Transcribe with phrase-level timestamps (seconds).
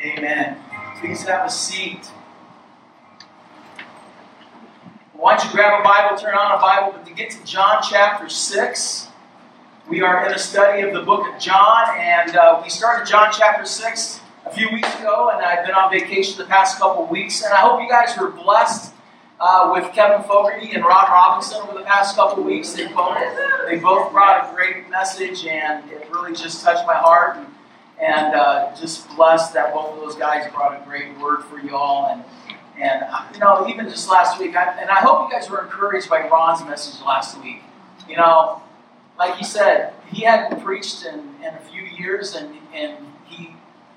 [0.00, 0.56] Amen.
[1.00, 2.06] Please have a seat.
[5.12, 7.82] Why don't you grab a Bible, turn on a Bible, but to get to John
[7.82, 9.08] chapter 6,
[9.88, 13.30] we are in a study of the book of John, and uh, we started John
[13.32, 17.42] chapter 6 a few weeks ago, and I've been on vacation the past couple weeks,
[17.42, 18.94] and I hope you guys were blessed
[19.40, 22.72] uh, with Kevin Fogarty and Rod Robinson over the past couple weeks.
[22.72, 23.18] They both,
[23.66, 27.38] they both brought a great message, and it really just touched my heart.
[27.38, 27.46] And,
[28.00, 31.76] and uh, just blessed that both of those guys brought a great word for you
[31.76, 32.06] all.
[32.06, 32.24] And,
[32.80, 35.62] and uh, you know, even just last week, I, and I hope you guys were
[35.62, 37.62] encouraged by Ron's message last week.
[38.08, 38.62] You know,
[39.18, 43.54] like he said, he hadn't preached in, in a few years, and, and he,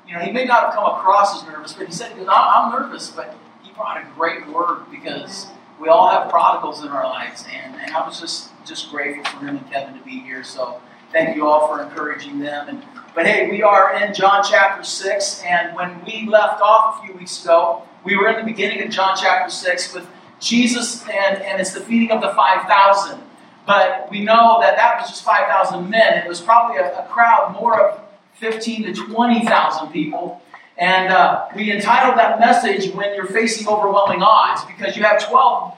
[0.07, 3.11] you know, he may not have come across as nervous, but he said, I'm nervous,
[3.11, 5.47] but he brought a great word because
[5.79, 9.45] we all have prodigals in our lives, and, and I was just just grateful for
[9.45, 10.43] him and Kevin to be here.
[10.43, 10.81] So
[11.11, 12.69] thank you all for encouraging them.
[12.69, 17.05] And but hey, we are in John chapter six, and when we left off a
[17.05, 20.07] few weeks ago, we were in the beginning of John chapter six with
[20.39, 23.21] Jesus, and, and it's the feeding of the five thousand.
[23.65, 26.17] But we know that that was just 5,000 men.
[26.17, 28.01] It was probably a, a crowd more of
[28.35, 30.41] 15 to 20,000 people.
[30.77, 35.77] And uh, we entitled that message When You're Facing Overwhelming Odds because you have 12,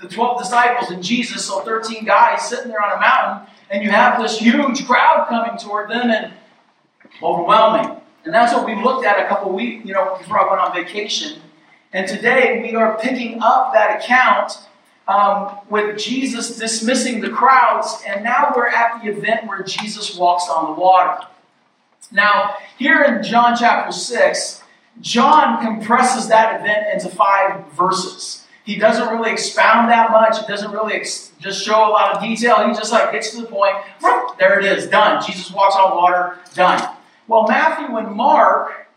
[0.00, 3.90] the 12 disciples and Jesus, so 13 guys sitting there on a mountain, and you
[3.90, 6.32] have this huge crowd coming toward them and
[7.22, 8.00] overwhelming.
[8.24, 10.74] And that's what we looked at a couple weeks, you know, before I went on
[10.74, 11.40] vacation.
[11.92, 14.52] And today we are picking up that account
[15.08, 20.48] um, with Jesus dismissing the crowds, and now we're at the event where Jesus walks
[20.48, 21.26] on the water.
[22.12, 24.62] Now, here in John chapter 6,
[25.00, 28.46] John compresses that event into five verses.
[28.64, 30.38] He doesn't really expound that much.
[30.38, 32.68] He doesn't really ex- just show a lot of detail.
[32.68, 33.76] He just like gets to the point.
[34.38, 35.24] There it is, done.
[35.24, 36.96] Jesus walks on water, done.
[37.30, 38.88] Well, Matthew and Mark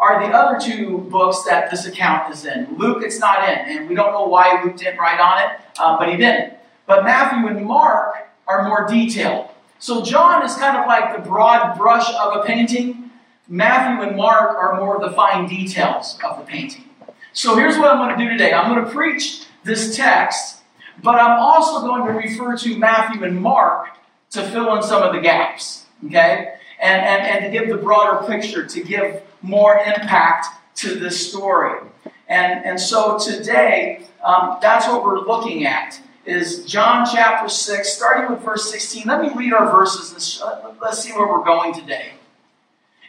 [0.00, 2.66] are the other two books that this account is in.
[2.76, 5.96] Luke, it's not in, and we don't know why Luke didn't write on it, uh,
[5.96, 6.54] but he didn't.
[6.86, 9.50] But Matthew and Mark are more detailed.
[9.78, 13.12] So John is kind of like the broad brush of a painting.
[13.46, 16.86] Matthew and Mark are more of the fine details of the painting.
[17.32, 20.62] So here's what I'm going to do today I'm going to preach this text,
[21.04, 23.90] but I'm also going to refer to Matthew and Mark
[24.32, 25.86] to fill in some of the gaps.
[26.04, 26.55] Okay?
[26.80, 31.80] And, and, and to give the broader picture, to give more impact to this story.
[32.28, 38.30] And, and so today, um, that's what we're looking at is John chapter 6, starting
[38.34, 39.04] with verse 16.
[39.06, 42.10] Let me read our verses and let's see where we're going today.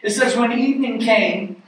[0.02, 1.62] It says, When evening came,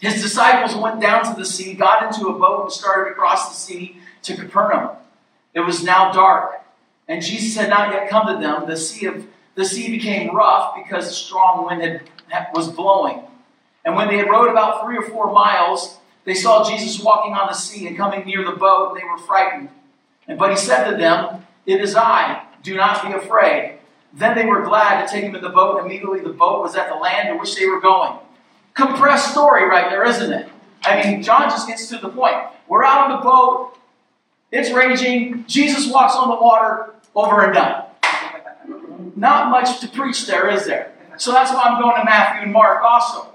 [0.00, 3.54] his disciples went down to the sea, got into a boat, and started across the
[3.54, 4.96] sea to Capernaum.
[5.52, 6.62] It was now dark,
[7.06, 8.66] and Jesus had not yet come to them.
[8.66, 11.82] The sea, of, the sea became rough because a strong wind
[12.28, 13.22] had, was blowing.
[13.84, 17.48] And when they had rowed about three or four miles, they saw Jesus walking on
[17.48, 19.68] the sea and coming near the boat, and they were frightened.
[20.26, 23.78] And but he said to them, It is I, do not be afraid.
[24.12, 26.76] Then they were glad to take him in the boat, and immediately the boat was
[26.76, 28.18] at the land to which they were going.
[28.72, 30.48] Compressed story right there, isn't it?
[30.84, 32.36] I mean, John just gets to the point.
[32.68, 33.74] We're out on the boat,
[34.54, 37.84] it's raging, Jesus walks on the water, over and done.
[39.16, 40.92] Not much to preach there, is there?
[41.16, 43.28] So that's why I'm going to Matthew and Mark also.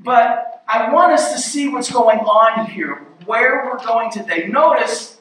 [0.00, 4.48] But I want us to see what's going on here, where we're going today.
[4.48, 5.18] Notice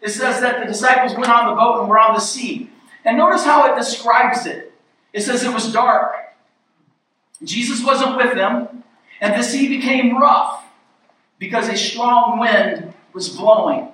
[0.00, 2.70] it says that the disciples went on the boat and were on the sea.
[3.04, 4.72] And notice how it describes it.
[5.12, 6.12] It says it was dark.
[7.42, 8.82] Jesus wasn't with them,
[9.20, 10.64] and the sea became rough
[11.38, 13.88] because a strong wind was blowing.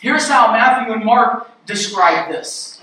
[0.00, 2.80] Here's how Matthew and Mark describe this.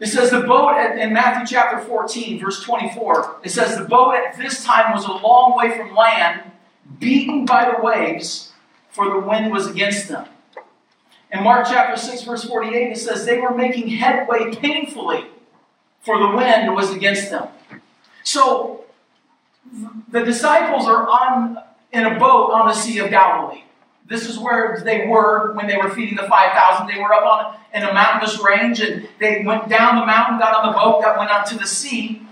[0.00, 4.38] It says the boat in Matthew chapter 14, verse 24, it says the boat at
[4.38, 6.52] this time was a long way from land,
[7.00, 8.52] beaten by the waves,
[8.90, 10.28] for the wind was against them.
[11.32, 15.26] In Mark chapter 6, verse 48, it says they were making headway painfully,
[16.00, 17.48] for the wind was against them.
[18.22, 18.84] So
[20.10, 21.58] the disciples are on
[21.92, 23.62] in a boat on the Sea of Galilee.
[24.08, 26.86] This is where they were when they were feeding the 5,000.
[26.86, 30.54] They were up on in a mountainous range and they went down the mountain, got
[30.54, 32.22] on the boat, got went out to the sea.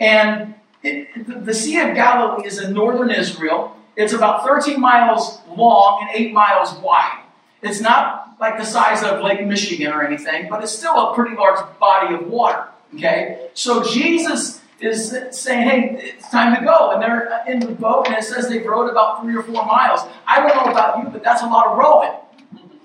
[0.00, 3.76] And it, the Sea of Galilee is in northern Israel.
[3.96, 7.22] It's about 13 miles long and 8 miles wide.
[7.62, 11.36] It's not like the size of Lake Michigan or anything, but it's still a pretty
[11.36, 12.68] large body of water.
[12.94, 13.48] Okay?
[13.54, 16.90] So Jesus is saying, hey, it's time to go.
[16.90, 20.00] And they're in the boat, and it says they rowed about three or four miles.
[20.26, 22.12] I don't know about you, but that's a lot of rowing,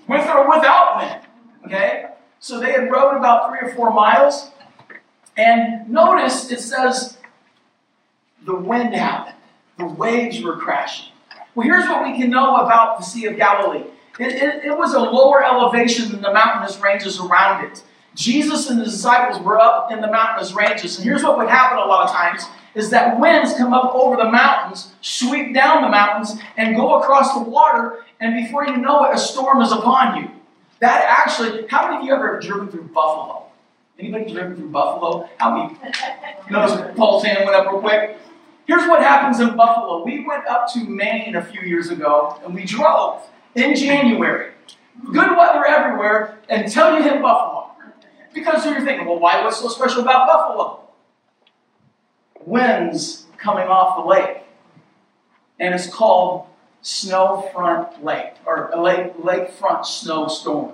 [0.08, 1.20] with or without wind.
[1.66, 2.06] Okay?
[2.40, 4.50] So they had rowed about three or four miles.
[5.36, 7.18] And notice it says
[8.44, 9.36] the wind happened.
[9.78, 11.12] The waves were crashing.
[11.54, 13.84] Well, here's what we can know about the Sea of Galilee
[14.18, 17.82] it, it, it was a lower elevation than the mountainous ranges around it.
[18.14, 20.96] Jesus and the disciples were up in the mountainous ranges.
[20.96, 22.44] And here's what would happen a lot of times
[22.74, 27.34] is that winds come up over the mountains, sweep down the mountains, and go across
[27.34, 30.30] the water, and before you know it, a storm is upon you.
[30.80, 33.46] That actually, how many of you ever driven through Buffalo?
[33.98, 35.28] Anybody driven through Buffalo?
[35.36, 35.78] How many?
[36.50, 38.18] Notice Paul's hand went up real quick.
[38.66, 40.04] Here's what happens in Buffalo.
[40.04, 43.22] We went up to Maine a few years ago, and we drove
[43.54, 44.52] in January.
[45.04, 47.51] Good weather everywhere until you hit Buffalo.
[48.32, 49.42] Because you're thinking, well, why?
[49.44, 50.82] What's so special about Buffalo?
[52.46, 54.42] winds coming off the lake.
[55.58, 56.46] And it's called
[56.82, 60.72] Snowfront Lake, or lake, lakefront snowstorm.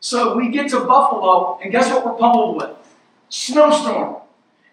[0.00, 2.70] So we get to Buffalo, and guess what we're pummeled with?
[3.28, 4.16] Snowstorm.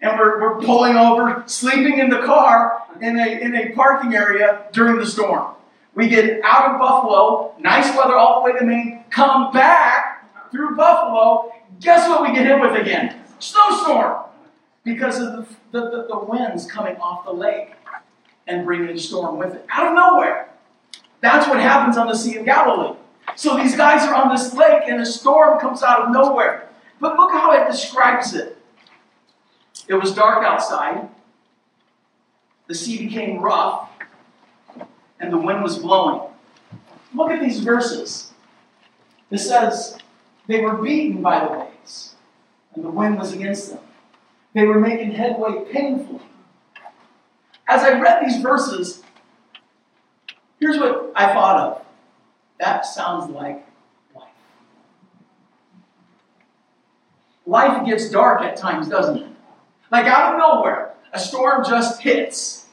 [0.00, 4.64] And we're, we're pulling over, sleeping in the car in a, in a parking area
[4.72, 5.54] during the storm.
[5.94, 10.76] We get out of Buffalo, nice weather all the way to Maine, come back through
[10.76, 11.52] Buffalo.
[11.82, 13.20] Guess what we get hit with again?
[13.38, 14.24] Snowstorm
[14.84, 17.72] because of the, the, the, the winds coming off the lake
[18.46, 20.48] and bringing the storm with it out of nowhere.
[21.20, 22.96] That's what happens on the Sea of Galilee.
[23.36, 26.68] So these guys are on this lake and a storm comes out of nowhere.
[27.00, 28.58] But look how it describes it.
[29.88, 31.08] It was dark outside,
[32.68, 33.88] the sea became rough,
[35.18, 36.22] and the wind was blowing.
[37.14, 38.32] Look at these verses.
[39.30, 39.98] It says,
[40.46, 41.71] They were beaten by the waves,
[42.74, 43.80] and the wind was against them.
[44.54, 46.20] They were making headway painfully.
[47.68, 49.02] As I read these verses,
[50.60, 51.84] here's what I thought of.
[52.60, 53.66] That sounds like
[54.14, 54.28] life.
[57.46, 59.26] Life gets dark at times, doesn't it?
[59.90, 62.66] Like out of nowhere, a storm just hits.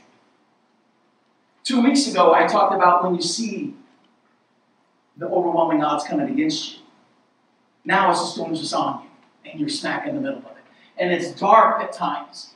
[1.64, 3.76] Two weeks ago, I talked about when you see
[5.18, 6.80] the overwhelming odds coming against you.
[7.86, 9.09] Now it's the storm just on you,
[9.46, 10.60] and you're smack in the middle of it
[11.00, 12.52] and it's dark at times.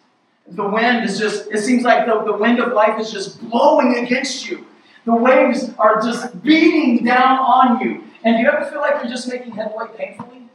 [0.47, 3.95] The wind is just, it seems like the, the wind of life is just blowing
[3.95, 4.67] against you.
[5.05, 8.03] The waves are just beating down on you.
[8.23, 10.49] And do you ever feel like you're just making headway painfully?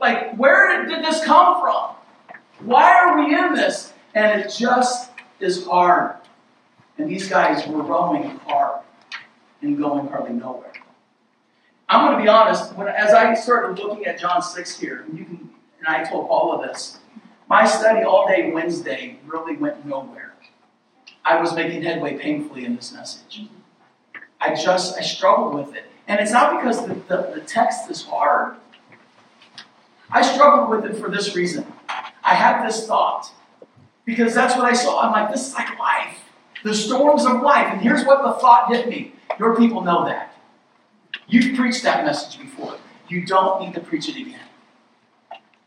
[0.00, 1.94] Like, where did this come from?
[2.66, 3.92] Why are we in this?
[4.14, 6.16] And it just is hard.
[6.98, 8.82] And these guys were rowing hard
[9.60, 10.72] and going hardly nowhere.
[11.92, 15.18] I'm going to be honest, when, as I started looking at John 6 here, and
[15.18, 15.50] you can
[15.84, 16.98] and I told Paul of this.
[17.48, 20.32] My study all day Wednesday really went nowhere.
[21.24, 23.46] I was making headway painfully in this message.
[24.40, 25.84] I just, I struggled with it.
[26.08, 28.56] And it's not because the, the, the text is hard.
[30.10, 31.66] I struggled with it for this reason.
[31.88, 33.32] I had this thought
[34.04, 35.02] because that's what I saw.
[35.02, 36.18] I'm like, this is like life.
[36.64, 37.68] The storms of life.
[37.72, 39.14] And here's what the thought hit me.
[39.38, 40.31] Your people know that.
[41.28, 42.76] You've preached that message before.
[43.08, 44.40] You don't need to preach it again.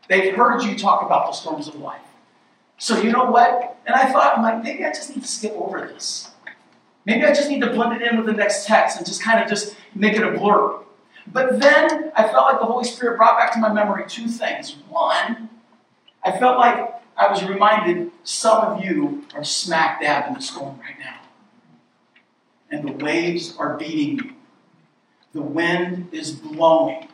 [0.08, 2.00] They've heard you talk about the storms of life.
[2.78, 3.78] So you know what?
[3.86, 6.30] And I thought, I'm like, maybe I just need to skip over this.
[7.04, 9.42] Maybe I just need to blend it in with the next text and just kind
[9.42, 10.80] of just make it a blur.
[11.32, 14.76] But then I felt like the Holy Spirit brought back to my memory two things.
[14.88, 15.48] One,
[16.24, 20.78] I felt like I was reminded some of you are smack dab in the storm
[20.80, 21.20] right now.
[22.70, 24.35] And the waves are beating you.
[25.36, 27.08] The wind is blowing.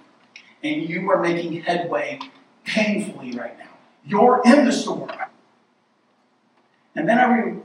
[0.63, 2.21] And you are making headway
[2.65, 3.65] painfully right now.
[4.07, 5.11] You're in the storm.
[6.95, 7.59] And then I re-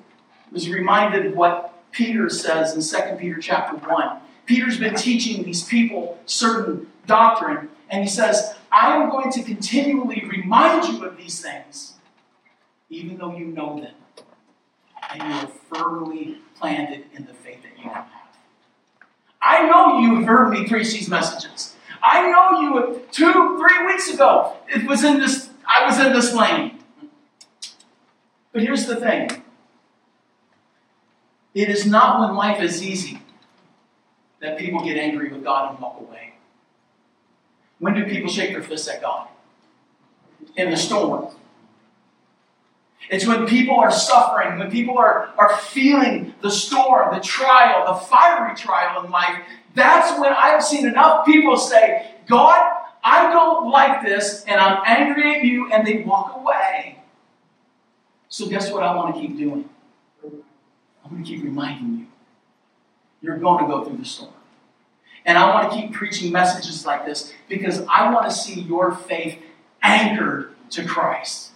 [0.51, 4.17] was reminded of what Peter says in 2 Peter chapter 1.
[4.47, 10.25] Peter's been teaching these people certain doctrine, and he says, I am going to continually
[10.27, 11.93] remind you of these things,
[12.89, 13.93] even though you know them,
[15.11, 18.07] and you are firmly planted in the faith that you have.
[19.47, 21.73] I know you've heard me preach these messages.
[22.03, 24.57] I know you two, three weeks ago.
[24.67, 26.79] It was in this, I was in this lane.
[28.51, 29.43] But here's the thing.
[31.53, 33.21] It is not when life is easy
[34.41, 36.33] that people get angry with God and walk away.
[37.79, 39.29] When do people shake their fists at God?
[40.57, 41.29] In the storm.
[43.09, 47.99] It's when people are suffering, when people are, are feeling the storm, the trial, the
[47.99, 49.41] fiery trial in life,
[49.75, 52.73] that's when I've seen enough people say, God,
[53.03, 56.99] I don't like this, and I'm angry at you, and they walk away.
[58.27, 59.69] So, guess what I want to keep doing?
[60.23, 62.07] I'm going to keep reminding you
[63.21, 64.33] you're going to go through the storm.
[65.25, 68.93] And I want to keep preaching messages like this because I want to see your
[68.93, 69.39] faith
[69.81, 71.51] anchored to Christ.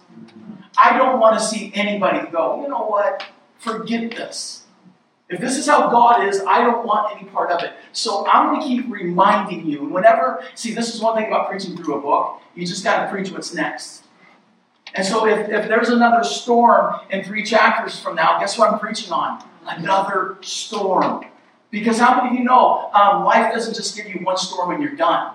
[0.76, 3.24] I don't want to see anybody go, you know what?
[3.62, 4.64] forget this.
[5.28, 7.72] If this is how God is, I don't want any part of it.
[7.92, 9.84] So I'm going to keep reminding you.
[9.84, 12.40] Whenever, see, this is one thing about preaching through a book.
[12.54, 14.02] You just got to preach what's next.
[14.94, 18.78] And so if, if there's another storm in three chapters from now, guess what I'm
[18.78, 19.42] preaching on?
[19.66, 21.24] Another storm.
[21.70, 24.82] Because how many of you know um, life doesn't just give you one storm and
[24.82, 25.34] you're done?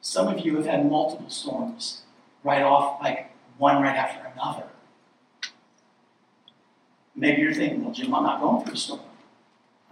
[0.00, 2.02] Some of you have had multiple storms
[2.44, 4.64] right off, like one right after another.
[7.16, 9.00] Maybe you're thinking, well, Jim, I'm not going through a storm.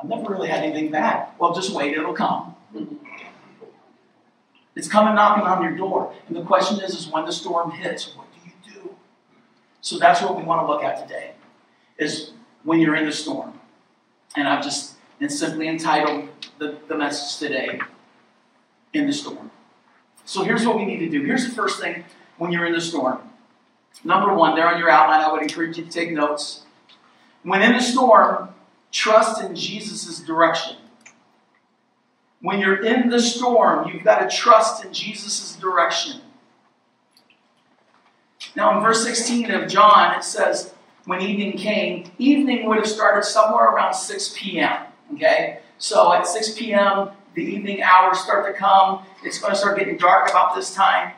[0.00, 1.28] I've never really had anything bad.
[1.38, 2.56] Well, just wait, it'll come.
[4.74, 6.14] It's coming knocking on your door.
[6.26, 8.96] And the question is, is when the storm hits, what do you do?
[9.82, 11.32] So that's what we want to look at today,
[11.98, 12.30] is
[12.62, 13.60] when you're in the storm.
[14.34, 16.28] And I've just and simply entitled
[16.58, 17.80] the, the message today,
[18.92, 19.50] In the Storm.
[20.24, 21.22] So here's what we need to do.
[21.22, 22.04] Here's the first thing
[22.38, 23.20] when you're in the storm.
[24.04, 26.62] Number one, there on your outline, I would encourage you to take notes.
[27.42, 28.50] When in the storm,
[28.90, 30.76] trust in Jesus' direction.
[32.40, 36.20] When you're in the storm, you've got to trust in Jesus' direction.
[38.56, 43.24] Now, in verse 16 of John, it says, When evening came, evening would have started
[43.24, 44.86] somewhere around 6 p.m.
[45.14, 45.60] Okay?
[45.78, 49.04] So at 6 p.m., the evening hours start to come.
[49.24, 51.12] It's going to start getting dark about this time.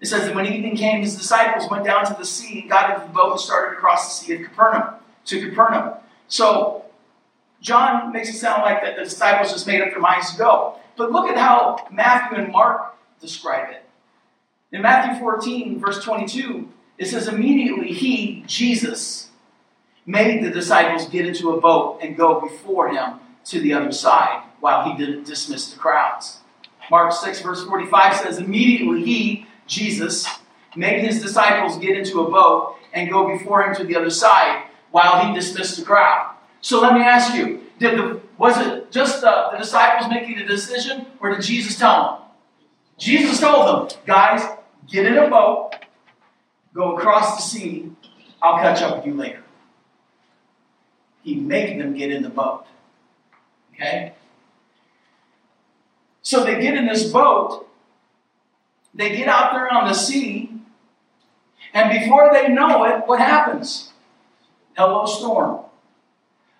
[0.00, 2.90] It says that when evening came, his disciples went down to the sea and got
[2.90, 4.94] into the boat and started across the sea of Capernaum
[5.26, 5.94] to Capernaum.
[6.28, 6.84] So
[7.60, 10.78] John makes it sound like that the disciples just made up their minds to go.
[10.96, 13.84] But look at how Matthew and Mark describe it.
[14.72, 19.30] In Matthew 14, verse 22, it says, Immediately he, Jesus,
[20.04, 24.42] made the disciples get into a boat and go before him to the other side
[24.60, 26.38] while he didn't dismiss the crowds.
[26.90, 30.26] Mark 6, verse 45 says, Immediately he, Jesus,
[30.74, 34.64] made his disciples get into a boat and go before him to the other side
[34.90, 36.34] while he dismissed the crowd.
[36.60, 40.44] So let me ask you, did the, was it just the, the disciples making the
[40.44, 42.22] decision, or did Jesus tell them?
[42.98, 44.42] Jesus told them, guys,
[44.88, 45.72] get in a boat,
[46.74, 47.92] go across the sea,
[48.42, 49.42] I'll catch up with you later.
[51.22, 52.64] He made them get in the boat.
[53.74, 54.12] Okay?
[56.22, 57.65] So they get in this boat,
[58.96, 60.50] they get out there on the sea,
[61.74, 63.92] and before they know it, what happens?
[64.76, 65.60] Hello, storm.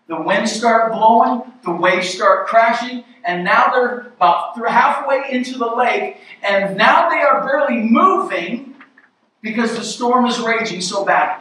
[0.09, 5.67] The winds start blowing, the waves start crashing, and now they're about halfway into the
[5.67, 8.75] lake, and now they are barely moving
[9.41, 11.41] because the storm is raging so bad.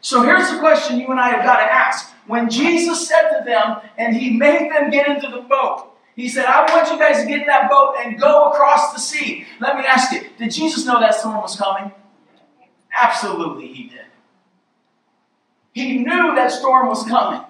[0.00, 2.12] So here's the question you and I have got to ask.
[2.26, 6.46] When Jesus said to them, and he made them get into the boat, he said,
[6.46, 9.44] I want you guys to get in that boat and go across the sea.
[9.60, 11.92] Let me ask you, did Jesus know that storm was coming?
[12.92, 14.06] Absolutely, he did.
[15.74, 17.42] He knew that storm was coming.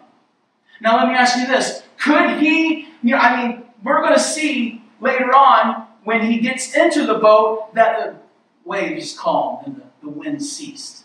[0.80, 1.84] Now, let me ask you this.
[1.96, 6.74] Could he, you know, I mean, we're going to see later on when he gets
[6.74, 8.16] into the boat that the
[8.64, 11.04] waves calmed and the, the wind ceased.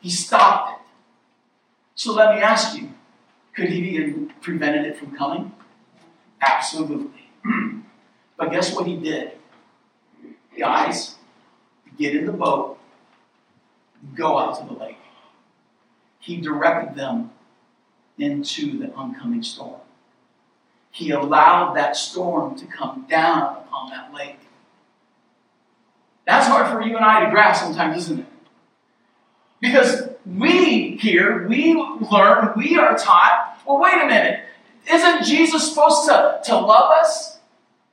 [0.00, 0.86] He stopped it.
[1.94, 2.90] So let me ask you,
[3.54, 5.52] could he have prevented it from coming?
[6.42, 7.28] Absolutely.
[8.36, 9.32] but guess what he did?
[10.58, 11.14] Guys,
[11.96, 12.78] get in the boat,
[14.14, 14.98] go out to the lake.
[16.18, 17.30] He directed them
[18.18, 19.80] into the oncoming storm.
[20.90, 24.38] He allowed that storm to come down upon that lake.
[26.26, 28.26] That's hard for you and I to grasp sometimes, isn't it?
[29.60, 34.44] Because we here, we learn, we are taught, well, wait a minute.
[34.90, 37.38] Isn't Jesus supposed to, to love us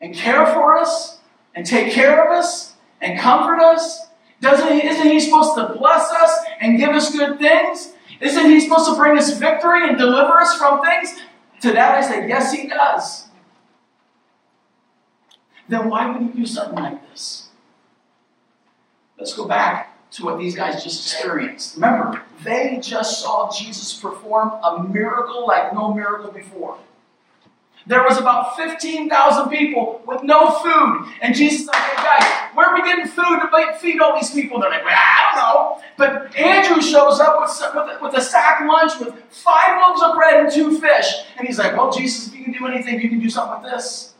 [0.01, 1.19] and care for us
[1.55, 4.08] and take care of us and comfort us?
[4.41, 7.93] Doesn't he, isn't he supposed to bless us and give us good things?
[8.22, 11.15] Isn't he supposed to bring us victory and deliver us from things?
[11.62, 13.27] To that I say, yes, he does.
[15.67, 17.50] Then why would he do something like this?
[19.17, 21.75] Let's go back to what these guys just experienced.
[21.75, 26.77] Remember, they just saw Jesus perform a miracle like no miracle before.
[27.89, 31.11] There was about 15,000 people with no food.
[31.21, 34.59] And Jesus said, hey guys, where are we getting food to feed all these people?
[34.59, 35.83] They're like, well, I don't know.
[35.97, 40.43] But Andrew shows up with, with, with a sack lunch with five loaves of bread
[40.43, 41.05] and two fish.
[41.37, 43.71] And he's like, well, Jesus, if you can do anything, you can do something with
[43.71, 44.13] this.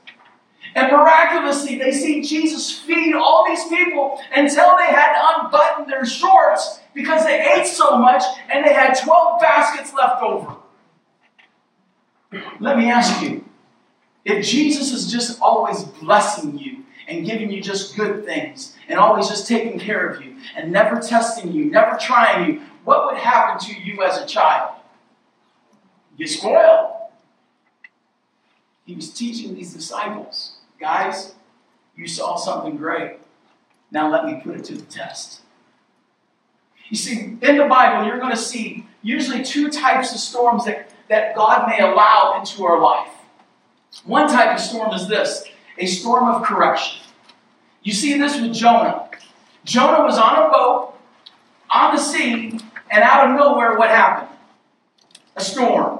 [0.76, 6.06] And miraculously, they see Jesus feed all these people until they had to unbutton their
[6.06, 10.56] shorts because they ate so much and they had 12 baskets left over.
[12.60, 13.46] Let me ask you
[14.26, 19.28] if Jesus is just always blessing you and giving you just good things and always
[19.28, 23.60] just taking care of you and never testing you, never trying you, what would happen
[23.68, 24.76] to you as a child?
[26.20, 26.92] get spoiled.
[28.86, 31.36] He was teaching these disciples, guys,
[31.96, 33.18] you saw something great.
[33.92, 35.42] Now let me put it to the test.
[36.90, 40.90] You see, in the Bible, you're going to see usually two types of storms that,
[41.08, 43.12] that God may allow into our life.
[44.06, 45.46] One type of storm is this
[45.78, 47.02] a storm of correction.
[47.84, 49.10] You see this with Jonah.
[49.64, 50.96] Jonah was on a boat,
[51.70, 52.60] on the sea,
[52.92, 54.30] and out of nowhere, what happened?
[55.36, 56.00] A storm.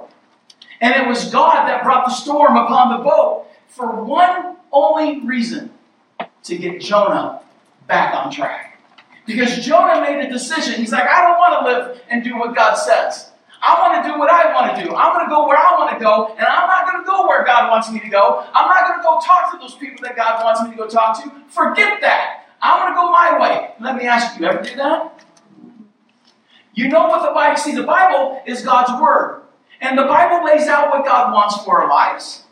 [0.82, 5.72] And it was God that brought the storm upon the boat for one only reason
[6.44, 7.42] to get Jonah
[7.88, 8.80] back on track.
[9.26, 10.80] Because Jonah made a decision.
[10.80, 13.32] He's like, I don't want to live and do what God says.
[13.62, 14.96] I want to do what I want to do.
[14.96, 17.28] I'm going to go where I want to go, and I'm not going to go
[17.28, 18.46] where God wants me to go.
[18.54, 20.88] I'm not going to go talk to those people that God wants me to go
[20.88, 21.32] talk to.
[21.50, 22.46] Forget that.
[22.62, 23.72] I'm going to go my way.
[23.80, 25.26] Let me ask you, you ever do that?
[26.74, 29.42] You know what the Bible, see, the Bible is God's Word.
[29.82, 32.44] And the Bible lays out what God wants for our lives.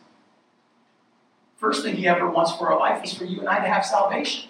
[1.58, 3.86] First thing He ever wants for our life is for you and I to have
[3.86, 4.50] salvation.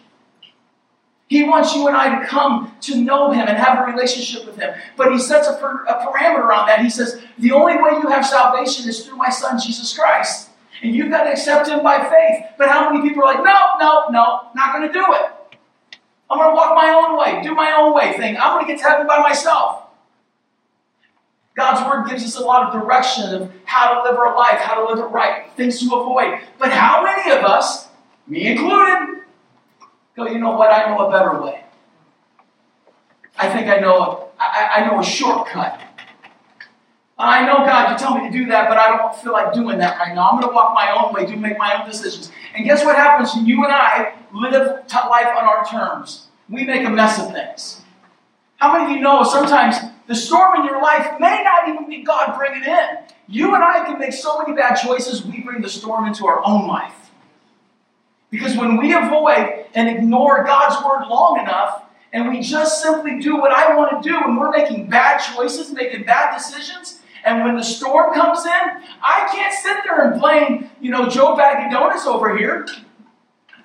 [1.28, 4.58] He wants you and I to come to know Him and have a relationship with
[4.58, 4.74] Him.
[4.96, 6.80] But He sets a, per, a parameter on that.
[6.80, 10.50] He says, the only way you have salvation is through my Son, Jesus Christ.
[10.82, 12.46] And you've got to accept Him by faith.
[12.58, 15.32] But how many people are like, no, no, no, not going to do it.
[16.30, 18.38] I'm going to walk my own way, do my own way thing.
[18.38, 19.87] I'm going to get to heaven by myself.
[21.58, 24.76] God's Word gives us a lot of direction of how to live our life, how
[24.76, 26.40] to live it right, things to avoid.
[26.60, 27.88] But how many of us,
[28.28, 29.24] me included,
[30.16, 31.64] go, you know what, I know a better way.
[33.40, 35.82] I think I know, I, I know a shortcut.
[37.18, 39.80] I know, God, you tell me to do that, but I don't feel like doing
[39.80, 40.30] that right now.
[40.30, 42.32] I'm going to walk my own way, do make my own decisions.
[42.56, 46.28] And guess what happens when you and I live life on our terms?
[46.48, 47.82] We make a mess of things.
[48.58, 52.04] How many of you know sometimes the storm in your life may not even be
[52.04, 52.88] God bringing in?
[53.28, 56.42] You and I can make so many bad choices, we bring the storm into our
[56.46, 57.12] own life.
[58.30, 63.38] Because when we avoid and ignore God's word long enough, and we just simply do
[63.38, 67.56] what I want to do, and we're making bad choices, making bad decisions, and when
[67.56, 72.06] the storm comes in, I can't sit there and blame, you know, Joe Bag Donuts
[72.06, 72.66] over here.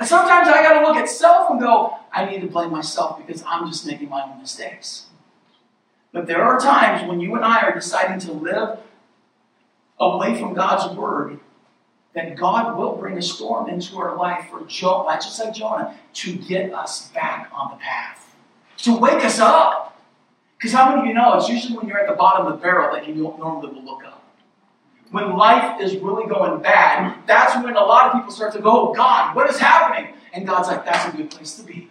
[0.01, 3.45] Sometimes I got to look at self and go, I need to blame myself because
[3.47, 5.07] I'm just making my own mistakes.
[6.13, 8.79] But there are times when you and I are deciding to live
[9.99, 11.41] away from God's word
[12.15, 16.35] that God will bring a storm into our life for Jonah, just like Jonah, to
[16.35, 18.35] get us back on the path,
[18.79, 19.99] to wake us up.
[20.59, 22.59] Because how many of you know it's usually when you're at the bottom of the
[22.63, 24.23] barrel that you normally will look up?
[25.11, 28.91] When life is really going bad, that's when a lot of people start to go,
[28.91, 30.15] oh, God, what is happening?
[30.33, 31.91] And God's like, that's a good place to be.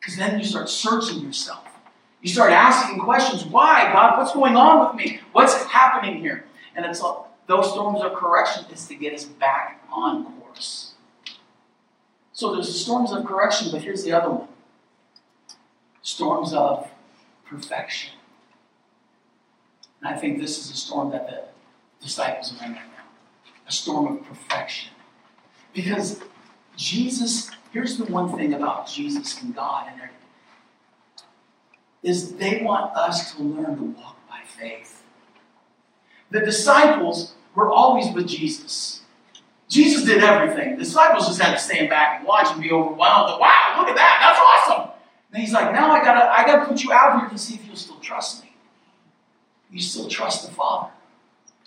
[0.00, 1.67] Because then you start searching yourself.
[2.20, 3.44] You start asking questions.
[3.44, 4.18] Why, God?
[4.18, 5.20] What's going on with me?
[5.32, 6.44] What's happening here?
[6.74, 7.02] And it's
[7.46, 10.94] those storms of correction is to get us back on course.
[12.32, 14.48] So there's the storms of correction, but here's the other one
[16.02, 16.88] storms of
[17.44, 18.14] perfection.
[20.00, 21.44] And I think this is a storm that the
[22.00, 22.98] disciples are in right now
[23.68, 24.90] a storm of perfection.
[25.74, 26.20] Because
[26.76, 30.00] Jesus, here's the one thing about Jesus and God and
[32.02, 35.02] is they want us to learn to walk by faith.
[36.30, 39.02] The disciples were always with Jesus.
[39.68, 40.76] Jesus did everything.
[40.76, 43.40] The disciples just had to stand back and watch and be overwhelmed.
[43.40, 44.18] Wow, look at that.
[44.20, 44.90] That's awesome.
[45.32, 47.66] And he's like, now I gotta, I gotta put you out here to see if
[47.66, 48.54] you'll still trust me.
[49.70, 50.90] You still trust the Father.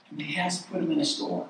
[0.10, 1.48] And he has to put him in a storm.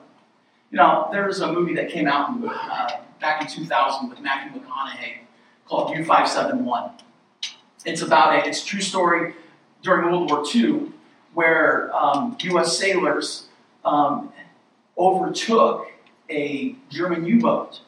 [0.72, 2.89] You know, there's a movie that came out uh,
[3.20, 5.20] back in 2000 with Matthew McConaughey
[5.65, 7.00] called U571.
[7.86, 9.34] It's about a, it's a true story
[9.82, 10.91] during World War II
[11.34, 12.78] where um, U.S.
[12.78, 13.48] sailors
[13.86, 14.32] um,
[14.98, 15.88] overtook
[16.30, 17.82] a German U boat.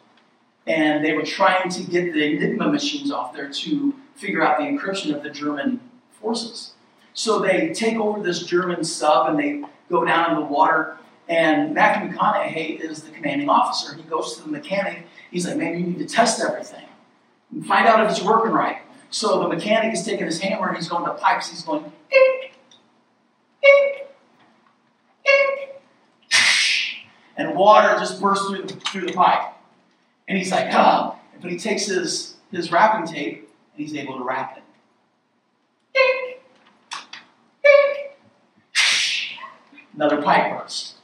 [0.65, 4.63] And they were trying to get the Enigma machines off there to figure out the
[4.63, 5.81] encryption of the German
[6.21, 6.73] forces.
[7.13, 10.97] So they take over this German sub and they go down in the water.
[11.27, 13.95] And Matthew McConaughey is the commanding officer.
[13.95, 15.05] He goes to the mechanic.
[15.31, 16.85] He's like, man, you need to test everything
[17.51, 18.77] and find out if it's working right.
[19.13, 21.51] So the mechanic is taking his hammer and he's going to pipes.
[21.51, 21.91] He's going.
[27.37, 29.53] And water just bursts through the, through the pipe.
[30.27, 31.19] And he's like, ah.
[31.39, 34.63] But he takes his, his wrapping tape and he's able to wrap it.
[39.93, 40.95] Another pipe burst.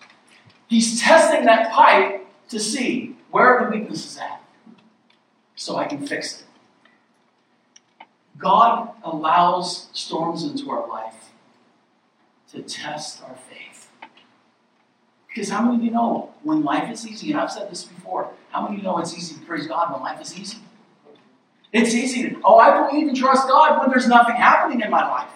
[0.68, 4.42] He's testing that pipe to see where the weaknesses at
[5.56, 6.48] so I can fix it.
[8.40, 11.32] God allows storms into our life
[12.52, 13.90] to test our faith.
[15.28, 18.32] Because how many of you know when life is easy, and I've said this before,
[18.50, 20.58] how many of you know it's easy to praise God when life is easy?
[21.72, 25.08] It's easy to, oh, I believe and trust God when there's nothing happening in my
[25.08, 25.30] life.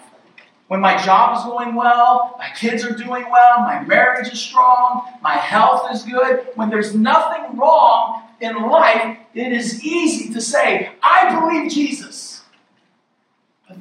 [0.66, 5.02] When my job is going well, my kids are doing well, my marriage is strong,
[5.22, 6.48] my health is good.
[6.54, 12.23] When there's nothing wrong in life, it is easy to say, I believe Jesus.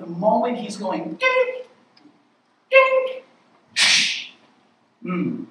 [0.04, 1.62] The moment he's going, ding,
[2.70, 3.22] ding,
[5.02, 5.44] hmm,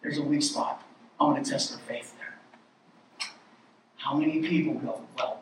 [0.00, 0.80] there's a weak spot.
[1.18, 3.28] I'm going to test their faith there.
[3.96, 5.40] How many people go, well,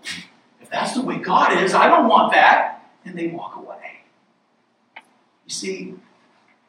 [0.63, 4.01] if that's the way God is, I don't want that, and they walk away.
[4.97, 5.95] You see,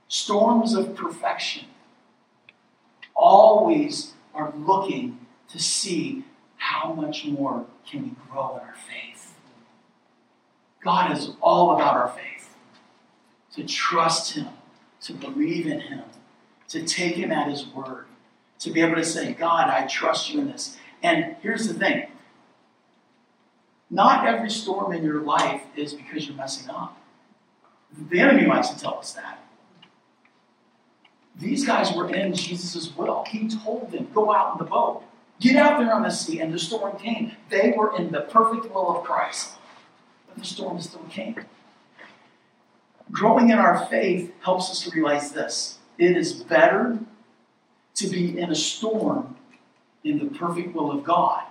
[0.09, 1.67] storms of perfection
[3.15, 6.25] always are looking to see
[6.57, 9.12] how much more can we grow in our faith.
[10.83, 12.55] God is all about our faith.
[13.55, 14.47] To trust Him,
[15.01, 16.03] to believe in Him,
[16.69, 18.05] to take Him at His word,
[18.59, 20.77] to be able to say, God, I trust you in this.
[21.01, 22.07] And here's the thing
[23.89, 26.97] not every storm in your life is because you're messing up.
[28.09, 29.39] The enemy likes to tell us that.
[31.35, 33.23] These guys were in Jesus' will.
[33.27, 35.03] He told them, go out in the boat.
[35.39, 36.39] Get out there on the sea.
[36.39, 37.33] And the storm came.
[37.49, 39.53] They were in the perfect will of Christ.
[40.33, 41.35] But the storm is still came.
[43.11, 46.99] Growing in our faith helps us to realize this it is better
[47.95, 49.35] to be in a storm
[50.03, 51.43] in the perfect will of God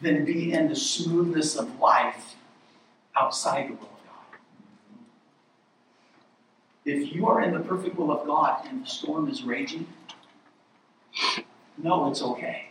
[0.00, 2.36] than be in the smoothness of life
[3.16, 4.38] outside the will of God.
[6.86, 9.86] if you are in the perfect will of God and the storm is raging,
[11.76, 12.70] no, it's okay.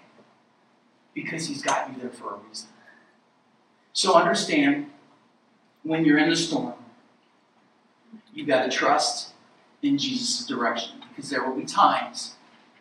[1.14, 2.70] Because He's got you there for a reason.
[3.94, 4.90] So understand
[5.84, 6.74] when you're in the storm,
[8.34, 9.34] you've got to trust
[9.82, 12.36] in Jesus' direction because there will be times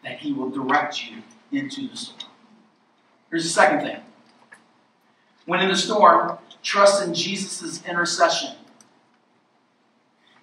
[0.04, 2.30] that He will direct you into the storm.
[3.30, 4.00] Here's the second thing.
[5.46, 8.54] When in the storm, trust in Jesus' intercession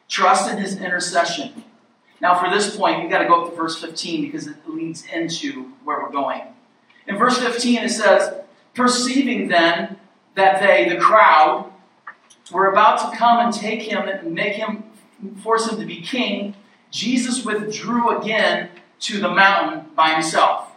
[0.08, 1.63] Trust in his intercession.
[2.21, 5.06] Now, for this point, we've got to go up to verse 15 because it leads
[5.06, 6.41] into where we're going.
[7.08, 8.34] In verse 15, it says,
[8.73, 9.97] Perceiving then
[10.36, 11.71] that they, the crowd,
[12.52, 14.84] were about to come and take him and make him,
[15.41, 16.56] force him to be king,
[16.91, 18.69] Jesus withdrew again
[19.02, 20.71] to the mountain by himself.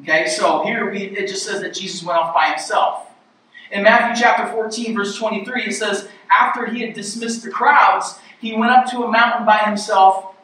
[0.00, 3.08] Okay, so here we, it just says that Jesus went off by himself.
[3.70, 8.54] In Matthew chapter 14, verse 23, it says, After he had dismissed the crowds, he
[8.54, 10.34] went up to a mountain by himself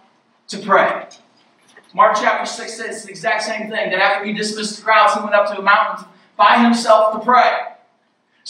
[0.48, 1.06] to pray.
[1.92, 5.20] Mark chapter 6 says the exact same thing that after he dismissed the crowds, he
[5.20, 7.58] went up to a mountain by himself to pray.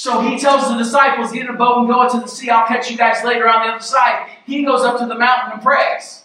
[0.00, 2.48] So he tells the disciples, Get in a boat and go into the sea.
[2.48, 4.30] I'll catch you guys later on the other side.
[4.46, 6.24] He goes up to the mountain and prays.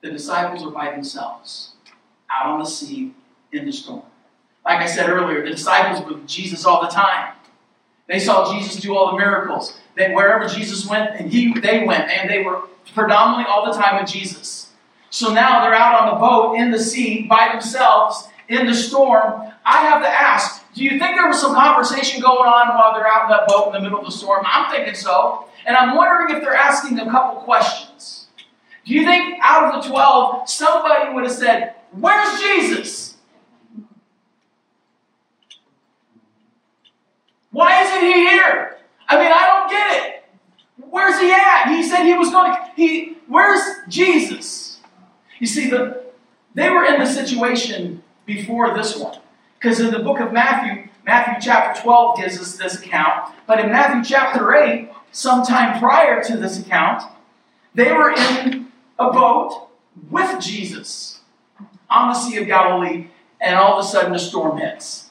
[0.00, 1.74] The disciples are by themselves,
[2.30, 3.12] out on the sea
[3.52, 4.04] in the storm.
[4.64, 7.34] Like I said earlier, the disciples were with Jesus all the time.
[8.08, 9.76] They saw Jesus do all the miracles.
[9.98, 12.62] That wherever Jesus went, and he they went, and they were
[12.94, 14.70] predominantly all the time with Jesus.
[15.10, 19.52] So now they're out on the boat in the sea by themselves in the storm.
[19.62, 23.06] I have to ask, do you think there was some conversation going on while they're
[23.06, 24.44] out in that boat in the middle of the storm?
[24.46, 25.48] I'm thinking so.
[25.66, 28.26] And I'm wondering if they're asking a couple questions.
[28.84, 33.16] Do you think out of the 12, somebody would have said, Where's Jesus?
[37.50, 38.78] Why isn't he here?
[39.08, 40.24] I mean, I don't get it.
[40.90, 41.68] Where's he at?
[41.68, 42.70] He said he was going to.
[42.74, 44.80] He, where's Jesus?
[45.38, 46.02] You see, the,
[46.54, 49.18] they were in the situation before this one.
[49.62, 53.32] Because in the book of Matthew, Matthew chapter 12 gives us this account.
[53.46, 57.04] But in Matthew chapter 8, sometime prior to this account,
[57.72, 59.68] they were in a boat
[60.10, 61.20] with Jesus
[61.88, 63.06] on the Sea of Galilee,
[63.40, 65.10] and all of a sudden a storm hits.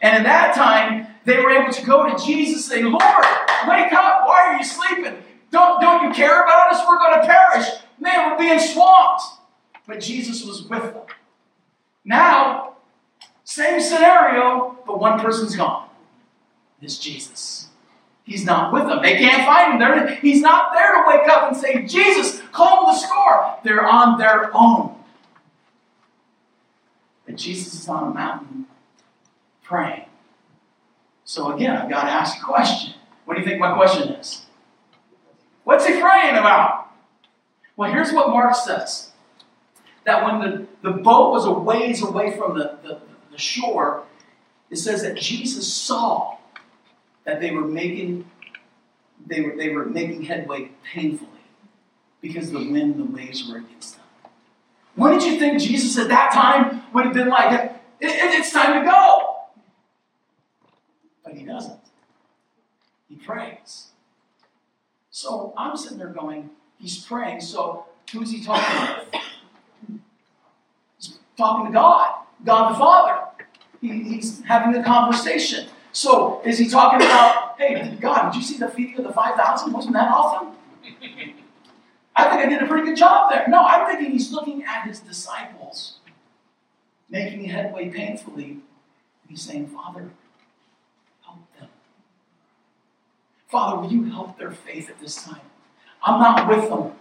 [0.00, 3.24] And in that time, they were able to go to Jesus and say, Lord,
[3.68, 4.26] wake up.
[4.26, 5.22] Why are you sleeping?
[5.52, 6.84] Don't, don't you care about us?
[6.88, 7.68] We're going to perish.
[8.00, 9.22] Man, we're being swamped.
[9.86, 11.02] But Jesus was with them.
[12.04, 12.72] Now,
[13.44, 15.88] same scenario, but one person's gone.
[16.80, 17.68] It's Jesus.
[18.24, 19.02] He's not with them.
[19.02, 19.78] They can't find him.
[19.80, 23.56] They're, he's not there to wake up and say, Jesus, calm the score.
[23.64, 24.96] They're on their own.
[27.26, 28.66] But Jesus is on a mountain
[29.62, 30.06] praying.
[31.24, 32.94] So again, I've got to ask a question.
[33.24, 34.46] What do you think my question is?
[35.64, 36.90] What's he praying about?
[37.76, 39.10] Well, here's what Mark says
[40.04, 43.00] that when the, the boat was a ways away from the, the,
[43.32, 44.04] the shore,
[44.70, 46.36] it says that Jesus saw
[47.24, 48.30] that they were making
[49.26, 51.28] they were, they were making headway painfully
[52.20, 54.04] because the wind and the waves were against them.
[54.96, 58.82] Wouldn't you think Jesus at that time would have been like, it, it, it's time
[58.82, 59.36] to go?
[61.24, 61.80] But he doesn't.
[63.08, 63.88] He prays.
[65.10, 67.40] So I'm sitting there going, he's praying.
[67.40, 69.22] So who's he talking with?
[70.98, 73.21] He's talking to God, God the Father.
[73.82, 75.66] He, he's having a conversation.
[75.90, 79.72] So is he talking about, hey, God, did you see the feeding of the 5,000?
[79.72, 80.54] Wasn't that awesome?
[82.14, 83.44] I think I did a pretty good job there.
[83.48, 85.96] No, I'm thinking he's looking at his disciples,
[87.10, 88.44] making headway painfully.
[88.44, 88.62] And
[89.28, 90.10] He's saying, Father,
[91.24, 91.68] help them.
[93.48, 95.40] Father, will you help their faith at this time?
[96.04, 96.92] I'm not with them.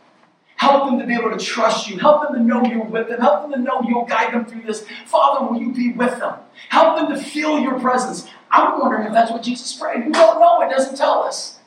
[0.62, 1.98] Help them to be able to trust you.
[1.98, 3.20] Help them to know you're with them.
[3.20, 4.86] Help them to know you'll guide them through this.
[5.08, 6.36] Father, will you be with them?
[6.70, 8.30] Help them to feel your presence.
[8.52, 10.06] I'm wondering if that's what Jesus prayed.
[10.06, 10.62] We don't know.
[10.62, 11.58] It doesn't tell us.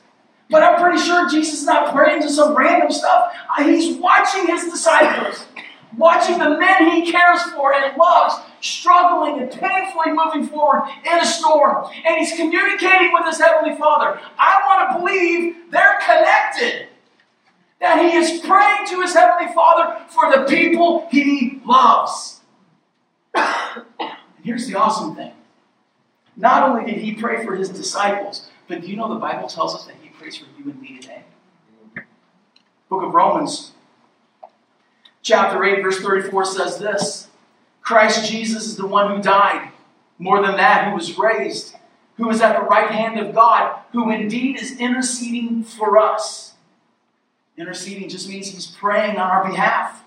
[0.49, 3.33] But I'm pretty sure Jesus is not praying to some random stuff.
[3.57, 5.45] Uh, he's watching his disciples,
[5.97, 11.25] watching the men he cares for and loves, struggling and painfully moving forward in a
[11.25, 11.91] storm.
[12.05, 14.21] And he's communicating with his Heavenly Father.
[14.39, 16.87] I want to believe they're connected.
[17.85, 22.41] That he is praying to his Heavenly Father for the people he loves.
[24.43, 25.33] here's the awesome thing.
[26.35, 29.75] Not only did he pray for his disciples, but do you know the Bible tells
[29.75, 31.25] us that he prays for you and me today?
[32.89, 33.73] Book of Romans,
[35.21, 37.27] chapter 8, verse 34 says this
[37.81, 39.69] Christ Jesus is the one who died.
[40.17, 41.75] More than that, who was raised,
[42.17, 46.54] who is at the right hand of God, who indeed is interceding for us.
[47.57, 50.03] Interceding just means he's praying on our behalf.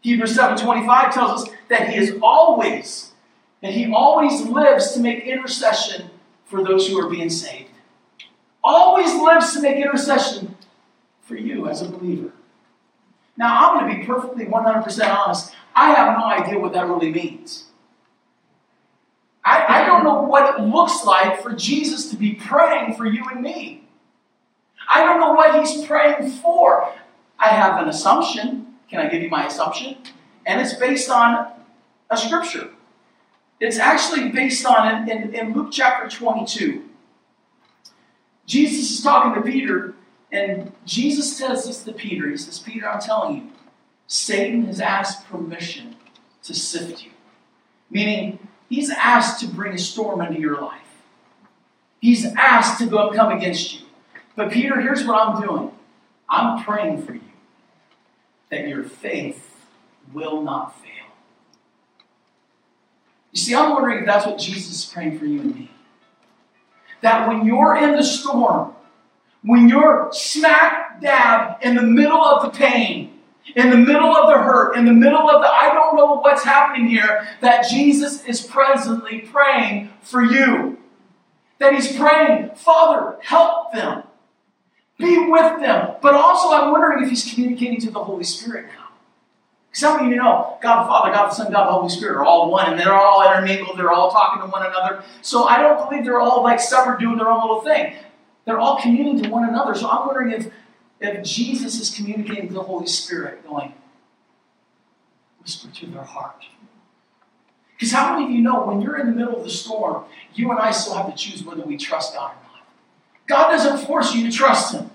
[0.00, 3.12] Hebrews 7:25 tells us that he is always,
[3.60, 6.10] that he always lives to make intercession
[6.44, 7.70] for those who are being saved.
[8.62, 10.56] Always lives to make intercession
[11.22, 12.32] for you as a believer.
[13.36, 15.52] Now, I'm going to be perfectly 100% honest.
[15.74, 17.64] I have no idea what that really means.
[19.44, 23.24] I, I don't know what it looks like for Jesus to be praying for you
[23.30, 23.83] and me.
[24.88, 26.92] I don't know what he's praying for.
[27.38, 28.74] I have an assumption.
[28.88, 29.96] Can I give you my assumption?
[30.46, 31.48] And it's based on
[32.10, 32.70] a scripture.
[33.60, 36.84] It's actually based on, in, in, in Luke chapter 22,
[38.46, 39.94] Jesus is talking to Peter,
[40.30, 42.28] and Jesus says this to Peter.
[42.28, 43.50] He says, Peter, I'm telling you,
[44.06, 45.96] Satan has asked permission
[46.42, 47.12] to sift you.
[47.90, 50.80] Meaning, he's asked to bring a storm into your life.
[52.00, 53.83] He's asked to go come against you.
[54.36, 55.70] But Peter, here's what I'm doing.
[56.28, 57.20] I'm praying for you
[58.50, 59.56] that your faith
[60.12, 60.90] will not fail.
[63.32, 65.70] You see, I'm wondering if that's what Jesus is praying for you and me.
[67.00, 68.74] That when you're in the storm,
[69.42, 73.18] when you're smack dab in the middle of the pain,
[73.56, 76.44] in the middle of the hurt, in the middle of the I don't know what's
[76.44, 80.78] happening here, that Jesus is presently praying for you.
[81.58, 84.04] That he's praying, Father, help them.
[84.98, 85.96] Be with them.
[86.00, 88.84] But also, I'm wondering if he's communicating to the Holy Spirit now.
[89.72, 92.24] Some of you know God the Father, God the Son, God the Holy Spirit are
[92.24, 93.76] all one, and they're all intermingled.
[93.76, 95.02] They're all talking to one another.
[95.20, 97.94] So I don't believe they're all like separate doing their own little thing.
[98.44, 99.74] They're all communing to one another.
[99.74, 100.52] So I'm wondering if,
[101.00, 103.74] if Jesus is communicating to the Holy Spirit, going,
[105.42, 106.44] whisper to their heart.
[107.72, 110.04] Because how many of you know when you're in the middle of the storm,
[110.34, 112.43] you and I still have to choose whether we trust God or not?
[113.26, 114.90] God doesn't force you to trust Him.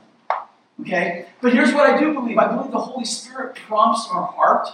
[0.81, 1.25] Okay?
[1.41, 4.69] But here's what I do believe I believe the Holy Spirit prompts our heart,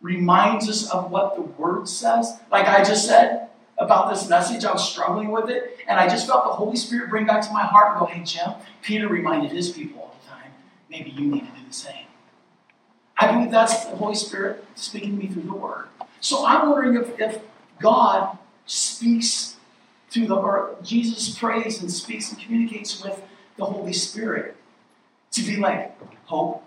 [0.00, 2.38] reminds us of what the Word says.
[2.50, 6.26] Like I just said about this message, I was struggling with it, and I just
[6.26, 9.52] felt the Holy Spirit bring back to my heart and go, hey, Jim, Peter reminded
[9.52, 10.52] his people all the time.
[10.90, 12.06] Maybe you need to do the same.
[13.18, 15.86] I believe that's the Holy Spirit speaking to me through the Word.
[16.20, 17.42] So I'm wondering if, if
[17.80, 19.51] God speaks
[20.12, 23.22] to the, or Jesus prays and speaks and communicates with
[23.56, 24.56] the Holy Spirit
[25.32, 26.62] to be like, hope,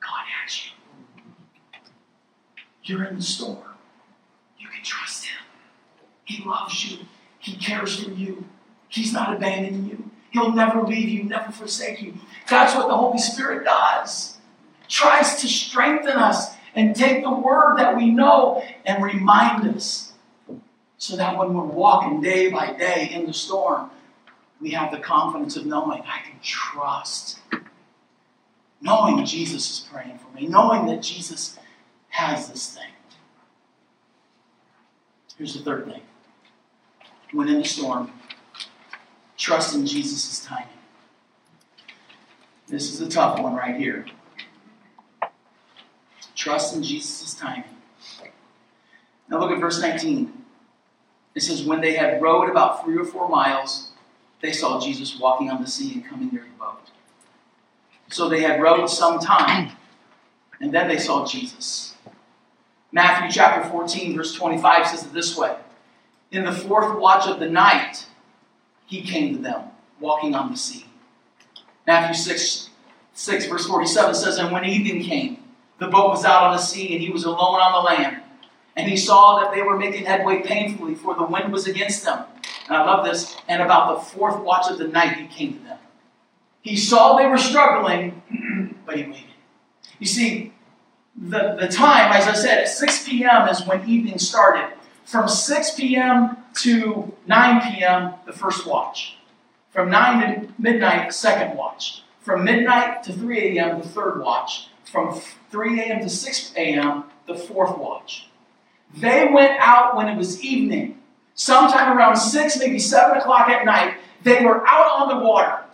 [0.00, 0.70] God has you.
[2.84, 3.58] You're in the storm.
[4.58, 5.44] You can trust Him.
[6.24, 7.06] He loves you.
[7.38, 8.44] He cares for you.
[8.88, 10.10] He's not abandoning you.
[10.30, 12.14] He'll never leave you, never forsake you.
[12.48, 14.36] That's what the Holy Spirit does.
[14.88, 20.13] Tries to strengthen us and take the word that we know and remind us
[21.04, 23.90] so that when we're walking day by day in the storm,
[24.58, 27.40] we have the confidence of knowing I can trust.
[28.80, 31.58] Knowing Jesus is praying for me, knowing that Jesus
[32.08, 32.88] has this thing.
[35.36, 36.00] Here's the third thing.
[37.32, 38.10] When in the storm,
[39.36, 40.68] trust in Jesus' timing.
[42.66, 44.06] This is a tough one right here.
[46.34, 47.64] Trust in Jesus' timing.
[49.28, 50.43] Now look at verse 19.
[51.34, 53.92] It says, When they had rowed about three or four miles,
[54.40, 56.90] they saw Jesus walking on the sea and coming near the boat.
[58.10, 59.72] So they had rowed some time,
[60.60, 61.94] and then they saw Jesus.
[62.92, 65.56] Matthew chapter 14, verse 25 says it this way
[66.30, 68.06] In the fourth watch of the night,
[68.86, 69.64] he came to them,
[69.98, 70.86] walking on the sea.
[71.86, 72.70] Matthew 6,
[73.14, 75.38] 6 verse 47 says, And when evening came,
[75.78, 78.22] the boat was out on the sea, and he was alone on the land.
[78.76, 82.24] And he saw that they were making headway painfully, for the wind was against them.
[82.66, 83.36] And I love this.
[83.48, 85.78] And about the fourth watch of the night, he came to them.
[86.62, 88.22] He saw they were struggling,
[88.86, 89.24] but he waited.
[89.98, 90.52] You see,
[91.16, 93.48] the, the time, as I said, at 6 p.m.
[93.48, 94.74] is when evening started.
[95.04, 96.38] From 6 p.m.
[96.62, 99.18] to 9 p.m., the first watch.
[99.70, 102.02] From 9 to midnight, second watch.
[102.20, 104.68] From midnight to 3 a.m., the third watch.
[104.84, 106.00] From 3 a.m.
[106.00, 108.28] to 6 a.m., the fourth watch.
[108.96, 111.00] They went out when it was evening.
[111.34, 115.64] Sometime around 6, maybe 7 o'clock at night, they were out on the water.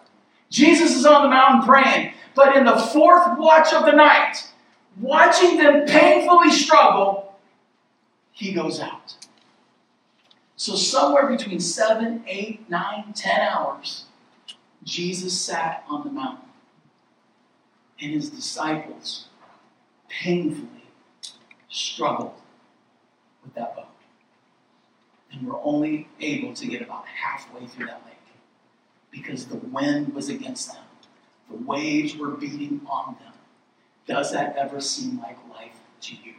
[0.49, 2.15] Jesus is on the mountain praying.
[2.35, 4.49] But in the fourth watch of the night,
[4.99, 7.39] watching them painfully struggle,
[8.33, 9.17] he goes out.
[10.57, 14.05] So, somewhere between seven, eight, nine, ten hours,
[14.85, 16.49] Jesus sat on the mountain.
[18.01, 19.27] And his disciples
[20.09, 20.85] painfully
[21.69, 22.40] struggled
[23.51, 23.87] with that boat.
[25.33, 28.17] And were only able to get about halfway through that lake
[29.11, 30.85] because the wind was against them,
[31.51, 33.33] the waves were beating on them.
[34.07, 36.35] Does that ever seem like life to you?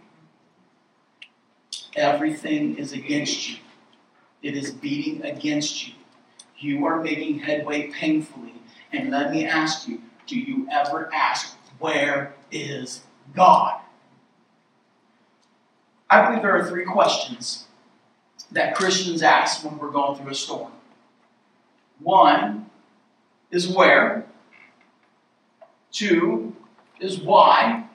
[1.95, 3.58] Everything is against you.
[4.41, 5.93] It is beating against you.
[6.58, 8.54] You are making headway painfully.
[8.93, 13.02] And let me ask you do you ever ask, Where is
[13.36, 13.82] God?
[16.12, 17.67] I believe there are three questions
[18.52, 20.74] that Christians ask when we're going through a storm.
[22.00, 22.69] One
[23.50, 24.26] is where,
[25.93, 26.54] two
[27.00, 27.86] is why,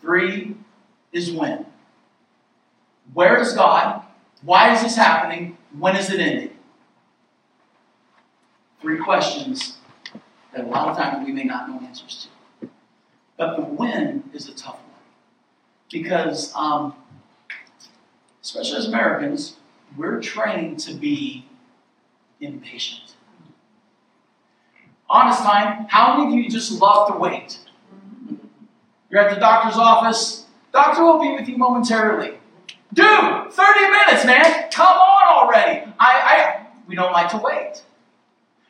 [0.00, 0.56] three
[1.12, 1.66] is when.
[3.12, 4.02] Where is God?
[4.40, 5.58] Why is this happening?
[5.78, 6.56] When is it ending?
[8.80, 9.76] Three questions
[10.54, 12.28] that a lot of times we may not know answers
[12.60, 12.68] to.
[13.36, 14.82] But the when is a tough one.
[15.90, 16.94] Because, um,
[18.42, 19.56] especially as Americans,
[19.96, 21.46] we're trained to be
[22.40, 23.14] impatient.
[25.08, 27.58] Honest time, how many of you just love to wait?
[29.10, 32.38] You're at the doctor's office, doctor will be with you momentarily.
[32.94, 34.70] Dude, 30 minutes, man.
[34.70, 35.80] Come on already.
[35.98, 37.82] I, I we don't like to wait.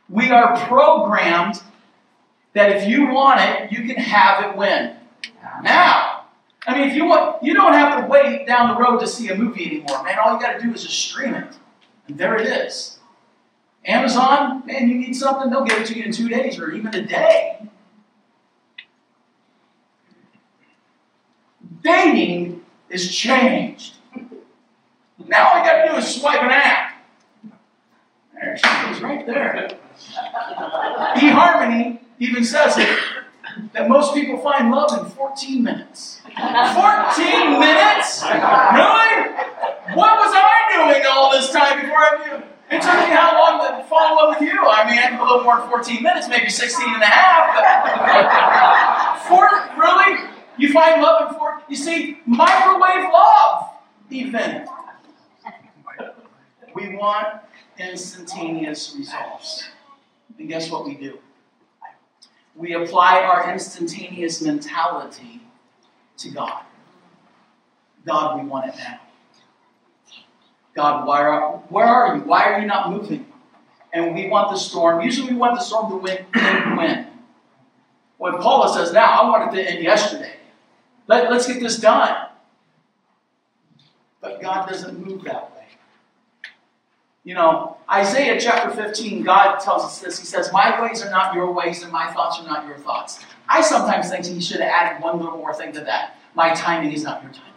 [0.08, 1.62] We are programmed
[2.52, 4.96] that if you want it, you can have it when?
[5.62, 6.12] Now.
[6.66, 9.29] I mean, if you want, you don't have to wait down the road to see
[9.29, 10.18] a movie anymore, man.
[10.25, 11.55] All you got to do is just stream it.
[12.07, 12.98] And there it is.
[13.85, 16.94] Amazon, man, you need something, they'll give it to you in two days or even
[16.94, 17.59] a day.
[21.83, 23.94] Dating is changed.
[25.27, 27.03] Now all you got to do is swipe an app.
[28.35, 29.68] There she is, right there.
[31.16, 32.98] eHarmony even says it
[33.72, 36.20] that most people find love in 14 minutes.
[36.24, 38.22] 14 minutes?
[38.22, 39.12] Really?
[39.94, 42.42] What was I doing all this time before I knew?
[42.70, 44.58] It took me how long to fall in love with you?
[44.66, 47.54] I mean, a little more than 14 minutes, maybe 16 and a half.
[49.18, 49.46] But four,
[49.78, 50.30] really?
[50.56, 51.62] You find love in four?
[51.68, 53.70] You see, microwave love,
[54.10, 54.66] even.
[56.74, 57.42] We want
[57.78, 59.68] instantaneous results.
[60.38, 61.18] And guess what we do?
[62.54, 65.40] We apply our instantaneous mentality
[66.18, 66.62] to God.
[68.04, 69.00] God, we want it now.
[70.74, 72.22] God, where are, where are you?
[72.22, 73.26] Why are you not moving?
[73.92, 75.03] And we want the storm.
[75.03, 76.24] Usually we want the storm to win,
[76.76, 77.07] win.
[78.16, 80.36] When Paula says, now, I want it to end yesterday.
[81.09, 82.28] Let, let's get this done.
[84.20, 85.66] But God doesn't move that way.
[87.25, 90.18] You know, Isaiah chapter 15, God tells us this.
[90.18, 93.20] He says, My ways are not your ways, and my thoughts are not your thoughts.
[93.49, 96.16] I sometimes think he should have added one little more thing to that.
[96.35, 97.53] My timing is not your timing.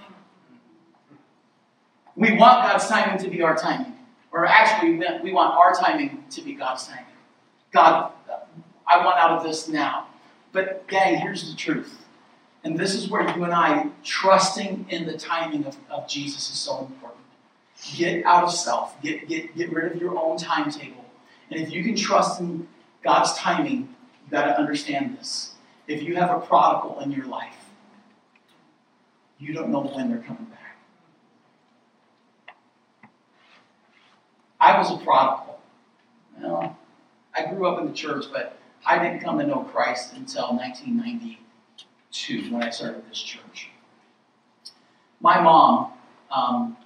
[2.15, 3.93] We want God's timing to be our timing.
[4.31, 7.05] Or actually, we want our timing to be God's timing.
[7.71, 8.11] God,
[8.87, 10.07] I want out of this now.
[10.51, 12.05] But, gang, here's the truth.
[12.63, 16.57] And this is where you and I, trusting in the timing of, of Jesus, is
[16.57, 17.24] so important.
[17.95, 21.05] Get out of self, get, get, get rid of your own timetable.
[21.51, 22.67] And if you can trust in
[23.03, 25.53] God's timing, you've got to understand this.
[25.87, 27.53] If you have a prodigal in your life,
[29.39, 30.77] you don't know when they're coming back.
[34.59, 35.59] I was a prodigal.
[36.41, 36.77] Well,
[37.35, 42.51] I grew up in the church, but I didn't come to know Christ until 1992
[42.51, 43.69] when I started this church.
[45.19, 45.91] My mom,
[46.31, 46.77] um,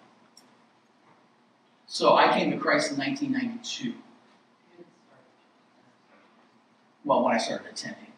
[1.92, 3.96] so I came to Christ in 1992.
[7.04, 8.14] Well, when I started attending.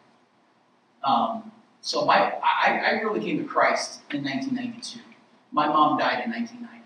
[1.02, 1.50] Um,
[1.80, 5.00] so my, I, I really came to Christ in 1992.
[5.52, 6.84] My mom died in 1990.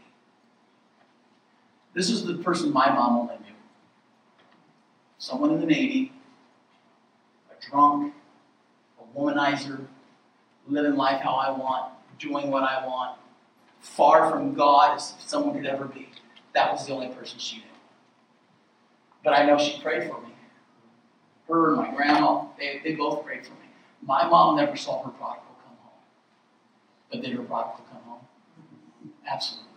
[1.93, 3.55] This is the person my mom only knew.
[5.19, 6.13] Someone in the Navy,
[7.51, 8.15] a drunk,
[9.01, 9.87] a womanizer,
[10.69, 13.19] living life how I want, doing what I want,
[13.81, 16.09] far from God as someone could ever be.
[16.57, 17.65] That was the only person she knew.
[19.23, 20.31] But I know she prayed for me.
[21.47, 23.69] Her and my grandma, they, they both prayed for me.
[24.01, 26.01] My mom never saw her prodigal come home.
[27.11, 28.27] But did her prodigal come home?
[29.31, 29.69] Absolutely.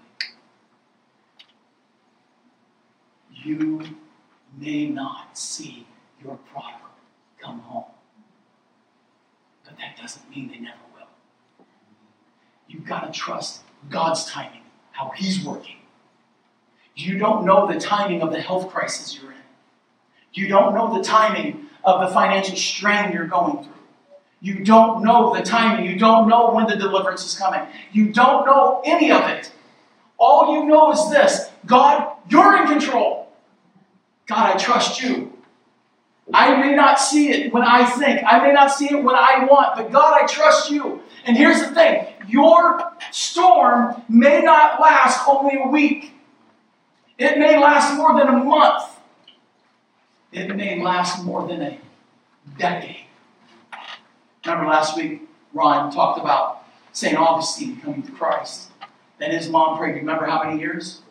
[3.43, 3.83] You
[4.57, 5.85] may not see
[6.23, 6.91] your prodigal
[7.41, 7.91] come home.
[9.65, 11.65] But that doesn't mean they never will.
[12.69, 14.61] You've got to trust God's timing,
[14.93, 15.78] how He's working.
[16.99, 19.37] You don't know the timing of the health crisis you're in.
[20.33, 23.73] You don't know the timing of the financial strain you're going through.
[24.41, 25.89] You don't know the timing.
[25.89, 27.61] You don't know when the deliverance is coming.
[27.93, 29.49] You don't know any of it.
[30.17, 33.31] All you know is this God, you're in control.
[34.27, 35.31] God, I trust you.
[36.33, 39.47] I may not see it when I think, I may not see it when I
[39.49, 41.01] want, but God, I trust you.
[41.25, 46.13] And here's the thing your storm may not last only a week,
[47.19, 48.83] it may last more than a month,
[50.31, 51.79] it may last more than a
[52.57, 53.05] decade.
[54.45, 56.63] Remember last week, Ron talked about
[56.93, 57.17] St.
[57.17, 58.71] Augustine coming to Christ.
[59.19, 59.95] Then his mom prayed.
[59.95, 61.01] Remember how many years?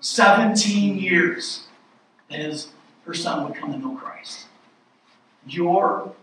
[0.00, 1.66] 17 years
[2.30, 2.68] that his,
[3.04, 4.46] her son would come to know Christ.
[5.46, 6.14] Your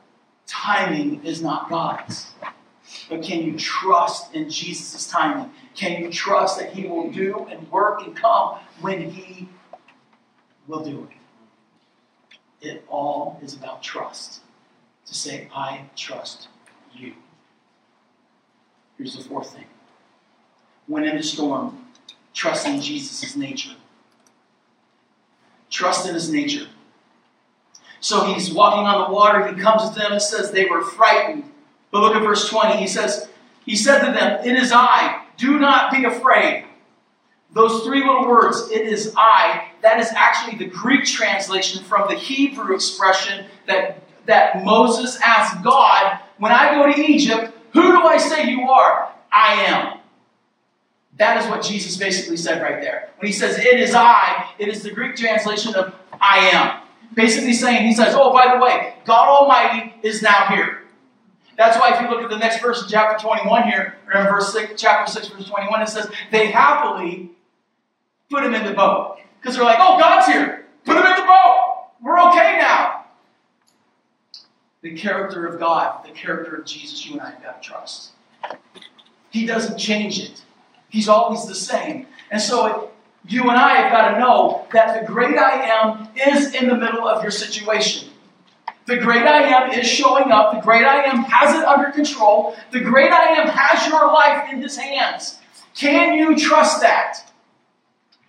[0.48, 2.32] timing is not God's.
[3.08, 5.52] But can you trust in Jesus' timing?
[5.80, 9.48] Can you trust that He will do and work and come when He
[10.68, 12.68] will do it?
[12.68, 14.42] It all is about trust
[15.06, 16.50] to say, I trust
[16.94, 17.14] you.
[18.98, 19.68] Here's the fourth thing.
[20.88, 21.86] When in the storm,
[22.34, 23.76] trust in Jesus' nature.
[25.70, 26.68] Trust in his nature.
[28.02, 29.48] So he's walking on the water.
[29.48, 31.50] He comes to them and says they were frightened.
[31.90, 32.76] But look at verse 20.
[32.76, 33.30] He says,
[33.66, 35.24] He said to them, It is I.
[35.40, 36.66] Do not be afraid.
[37.52, 42.16] Those three little words, it is I, that is actually the Greek translation from the
[42.16, 48.18] Hebrew expression that that Moses asked God, when I go to Egypt, who do I
[48.18, 49.12] say you are?
[49.32, 50.00] I am.
[51.18, 53.10] That is what Jesus basically said right there.
[53.18, 56.82] When he says, It is I, it is the Greek translation of I am.
[57.14, 60.79] Basically saying, He says, Oh, by the way, God Almighty is now here.
[61.60, 64.28] That's why if you look at the next verse in chapter 21 here, or in
[64.28, 67.30] verse 6, chapter 6, verse 21, it says, They happily
[68.32, 69.18] put him in the boat.
[69.40, 70.66] Because they're like, Oh, God's here.
[70.86, 71.90] Put him in the boat.
[72.02, 73.00] We're okay now
[74.82, 78.12] the character of God, the character of Jesus, you and I have got to trust.
[79.30, 80.42] He doesn't change it.
[80.90, 82.08] He's always the same.
[82.32, 82.92] And so
[83.28, 86.76] you and I have got to know that the great I am is in the
[86.76, 88.10] middle of your situation.
[88.90, 90.52] The great I am is showing up.
[90.52, 92.56] The great I am has it under control.
[92.72, 95.38] The great I am has your life in his hands.
[95.76, 97.32] Can you trust that?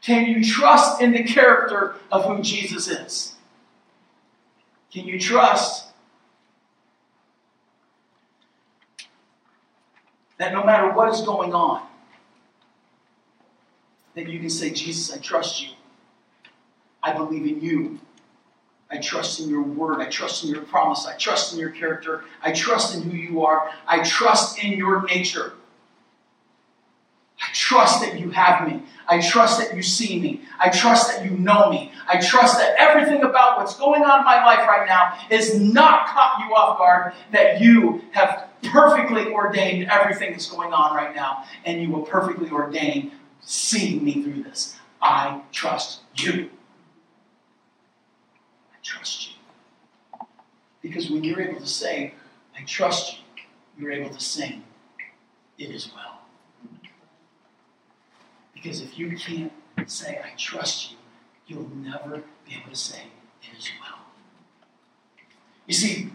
[0.03, 3.37] Can you trust in the character of who Jesus is?
[4.93, 5.87] Can you trust
[10.37, 11.87] that no matter what is going on,
[14.15, 15.71] that you can say, Jesus, I trust you.
[17.03, 17.99] I believe in you.
[18.91, 20.01] I trust in your word.
[20.01, 21.07] I trust in your promise.
[21.07, 22.25] I trust in your character.
[22.43, 23.71] I trust in who you are.
[23.87, 25.53] I trust in your nature.
[27.41, 28.83] I trust that you have me.
[29.09, 30.43] I trust that you see me.
[30.59, 31.91] I trust that you know me.
[32.07, 36.09] I trust that everything about what's going on in my life right now is not
[36.09, 41.45] caught you off guard, that you have perfectly ordained everything that's going on right now,
[41.65, 44.77] and you will perfectly ordain seeing me through this.
[45.01, 46.51] I trust you.
[48.91, 50.27] Trust you.
[50.83, 52.13] Because when you're able to say,
[52.59, 53.45] I trust you,
[53.79, 54.65] you're able to sing,
[55.59, 56.23] it is well.
[58.53, 59.53] Because if you can't
[59.87, 60.97] say, I trust you,
[61.47, 63.03] you'll never be able to say,
[63.41, 64.01] it is well.
[65.69, 66.11] You see,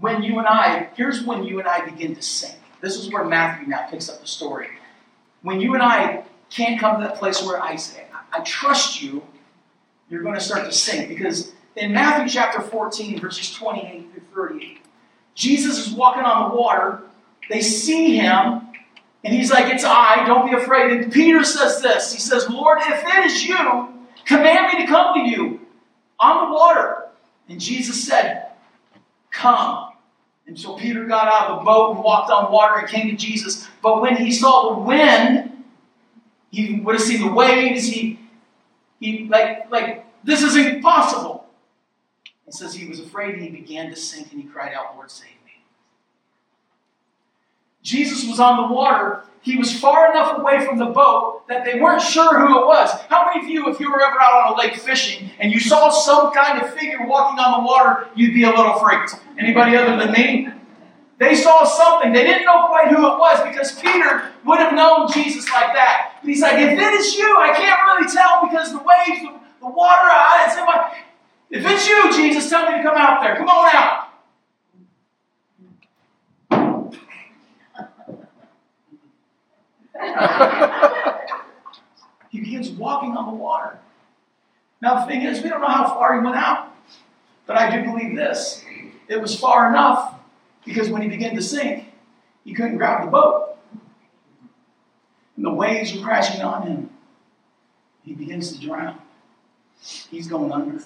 [0.00, 2.56] when you and I, here's when you and I begin to sink.
[2.80, 4.68] This is where Matthew now picks up the story.
[5.42, 9.22] When you and I can't come to that place where I say, I trust you,
[10.08, 11.10] you're going to start to sink.
[11.10, 14.80] Because in Matthew chapter 14, verses 28 through 38,
[15.34, 17.00] Jesus is walking on the water.
[17.48, 18.62] They see him,
[19.24, 20.92] and he's like, It's I, don't be afraid.
[20.92, 23.88] And Peter says this He says, Lord, if it is you,
[24.24, 25.60] command me to come to you
[26.20, 27.04] on the water.
[27.48, 28.48] And Jesus said,
[29.30, 29.92] Come.
[30.46, 33.16] And so Peter got out of the boat and walked on water and came to
[33.16, 33.68] Jesus.
[33.82, 35.64] But when he saw the wind,
[36.50, 37.86] he would have seen the waves.
[37.86, 38.18] He,
[38.98, 41.37] he like, like this is impossible.
[42.48, 45.10] It says he was afraid and he began to sink and he cried out, Lord,
[45.10, 45.62] save me.
[47.82, 49.22] Jesus was on the water.
[49.42, 52.90] He was far enough away from the boat that they weren't sure who it was.
[53.10, 55.60] How many of you, if you were ever out on a lake fishing and you
[55.60, 59.16] saw some kind of figure walking on the water, you'd be a little freaked?
[59.38, 60.48] Anybody other than me?
[61.18, 62.14] They saw something.
[62.14, 66.14] They didn't know quite who it was because Peter would have known Jesus like that.
[66.22, 69.20] But he's like, if it is you, I can't really tell because the waves,
[69.60, 70.94] the, water, I, it's in my.
[71.50, 73.36] If it's you, Jesus, tell me to come out there.
[73.36, 74.08] Come on out.
[82.30, 83.78] he begins walking on the water.
[84.80, 86.72] Now, the thing is, we don't know how far he went out,
[87.46, 88.62] but I do believe this.
[89.08, 90.14] It was far enough
[90.64, 91.84] because when he began to sink,
[92.44, 93.56] he couldn't grab the boat.
[95.36, 96.90] And the waves were crashing on him.
[98.04, 98.98] He begins to drown.
[100.10, 100.82] He's going under.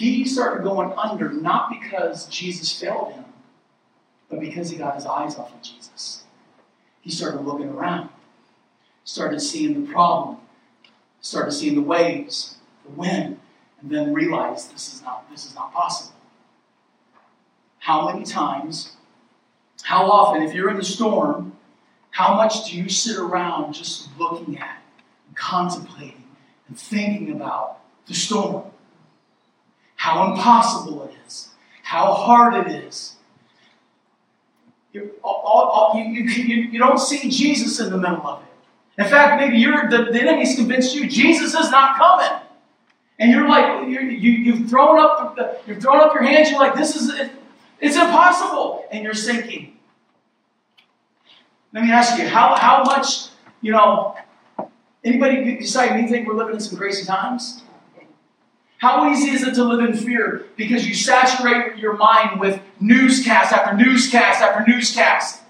[0.00, 3.24] He started going under not because Jesus failed him,
[4.30, 6.24] but because he got his eyes off of Jesus.
[7.02, 8.08] He started looking around,
[9.04, 10.38] started seeing the problem,
[11.20, 13.40] started seeing the waves, the wind,
[13.82, 16.16] and then realized this is not, this is not possible.
[17.80, 18.96] How many times,
[19.82, 21.58] how often, if you're in the storm,
[22.12, 24.80] how much do you sit around just looking at,
[25.26, 26.24] and contemplating,
[26.68, 28.64] and thinking about the storm?
[30.00, 31.50] How impossible it is,
[31.82, 33.16] how hard it is.
[34.94, 39.02] You, all, all, you, you, you, don't see Jesus in the middle of it.
[39.02, 42.40] In fact, maybe you're the, the enemy's convinced you Jesus is not coming.
[43.18, 46.48] And you're like, you're, you, you've thrown up the, you've thrown up your hands.
[46.48, 47.12] You're like, this is
[47.78, 48.86] it's impossible.
[48.90, 49.76] And you're sinking.
[51.74, 53.26] Let me ask you, how, how much,
[53.60, 54.16] you know,
[55.04, 57.64] anybody decide you think we're living in some crazy times?
[58.80, 60.46] How easy is it to live in fear?
[60.56, 65.42] Because you saturate your mind with newscast after newscast after newscast.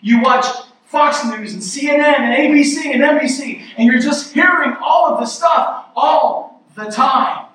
[0.00, 0.44] You watch
[0.86, 5.32] Fox News and CNN and ABC and NBC, and you're just hearing all of this
[5.32, 7.46] stuff all the time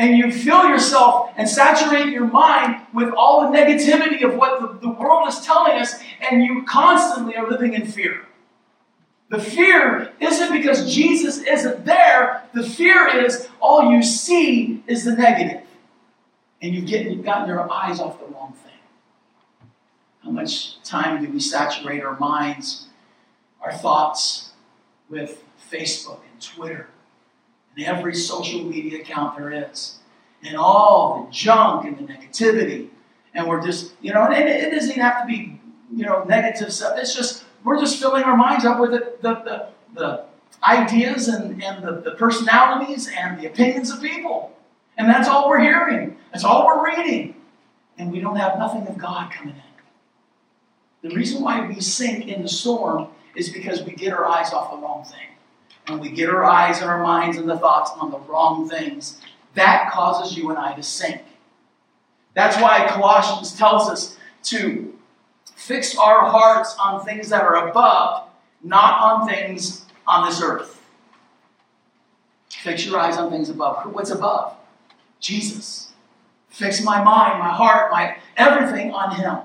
[0.00, 4.78] and you fill yourself and saturate your mind with all the negativity of what the,
[4.80, 5.94] the world is telling us,
[6.30, 8.22] and you constantly are living in fear.
[9.30, 12.42] The fear isn't because Jesus isn't there.
[12.52, 15.62] The fear is all you see is the negative.
[16.60, 18.72] And you've, you've gotten your eyes off the wrong thing.
[20.24, 22.88] How much time do we saturate our minds,
[23.62, 24.50] our thoughts
[25.08, 26.88] with Facebook and Twitter
[27.76, 29.98] and every social media account there is,
[30.42, 32.88] and all the junk and the negativity.
[33.32, 35.60] And we're just, you know, and it, doesn't even have to be,
[35.94, 36.98] you know, negative stuff.
[36.98, 40.24] It's just, we're just filling our minds up with the, the, the, the
[40.62, 44.56] ideas and, and the, the personalities and the opinions of people.
[44.96, 46.16] And that's all we're hearing.
[46.32, 47.34] That's all we're reading.
[47.98, 51.08] And we don't have nothing of God coming in.
[51.08, 54.70] The reason why we sink in the storm is because we get our eyes off
[54.70, 55.28] the wrong thing
[55.86, 59.20] and we get our eyes and our minds and the thoughts on the wrong things,
[59.54, 61.22] that causes you and I to sink.
[62.34, 64.89] That's why Colossians tells us to
[65.60, 68.26] fix our hearts on things that are above,
[68.62, 70.80] not on things on this earth.
[72.48, 73.92] Fix your eyes on things above.
[73.92, 74.56] What's above?
[75.20, 75.92] Jesus.
[76.48, 79.38] Fix my mind, my heart, my everything on Him.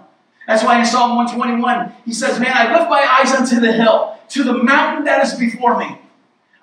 [0.47, 4.18] That's why in Psalm 121, he says, Man, I lift my eyes unto the hill,
[4.30, 5.99] to the mountain that is before me.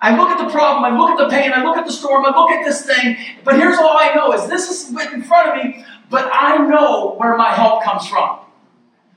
[0.01, 2.25] I look at the problem, I look at the pain, I look at the storm,
[2.25, 5.49] I look at this thing, but here's all I know is this is in front
[5.49, 8.39] of me, but I know where my help comes from.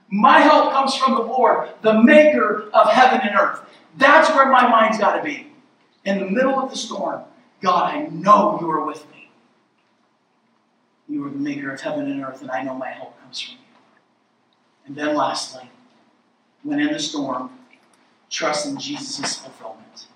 [0.09, 3.61] My help comes from the Lord, the maker of heaven and earth.
[3.97, 5.53] That's where my mind's got to be.
[6.05, 7.23] In the middle of the storm,
[7.61, 9.31] God, I know you are with me.
[11.09, 13.55] You are the maker of heaven and earth, and I know my help comes from
[13.55, 13.61] you.
[14.87, 15.71] And then lastly,
[16.63, 17.51] when in the storm,
[18.31, 20.07] trust in Jesus' fulfillment.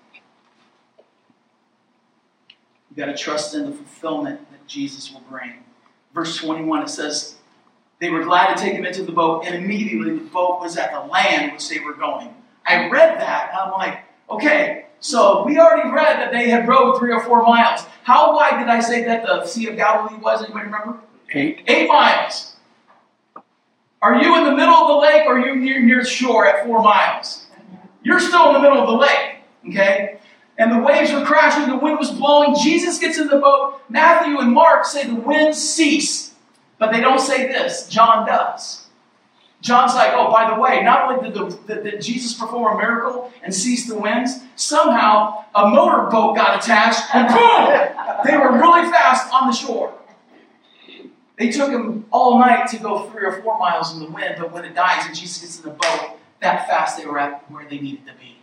[2.89, 5.63] You've got to trust in the fulfillment that Jesus will bring.
[6.13, 7.35] Verse 21, it says,
[8.01, 10.91] they were glad to take him into the boat, and immediately the boat was at
[10.91, 12.33] the land which they were going.
[12.65, 16.97] I read that, and I'm like, okay, so we already read that they had rowed
[16.97, 17.81] three or four miles.
[18.03, 20.43] How wide did I say that the Sea of Galilee was?
[20.43, 20.99] Anybody remember?
[21.31, 21.61] Eight.
[21.67, 22.55] Eight miles.
[24.01, 26.65] Are you in the middle of the lake or are you near, near shore at
[26.65, 27.45] four miles?
[28.01, 29.35] You're still in the middle of the lake,
[29.69, 30.19] okay?
[30.57, 32.55] And the waves were crashing, the wind was blowing.
[32.55, 33.79] Jesus gets in the boat.
[33.89, 36.30] Matthew and Mark say the winds cease.
[36.81, 37.87] But they don't say this.
[37.87, 38.87] John does.
[39.61, 43.31] John's like, oh, by the way, not only did, the, did, Jesus perform a miracle
[43.43, 48.25] and cease the winds, somehow a motorboat got attached and boom!
[48.25, 49.93] They were really fast on the shore.
[51.37, 54.51] They took him all night to go three or four miles in the wind, but
[54.51, 57.69] when it dies and Jesus gets in the boat, that fast they were at where
[57.69, 58.39] they needed to be.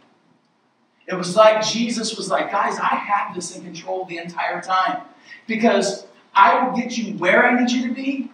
[1.08, 5.02] It was like Jesus was like, guys, I have this in control the entire time
[5.48, 8.30] because I will get you where I need you to be,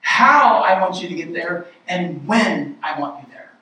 [0.00, 3.52] how I want you to get there, and when I want you there.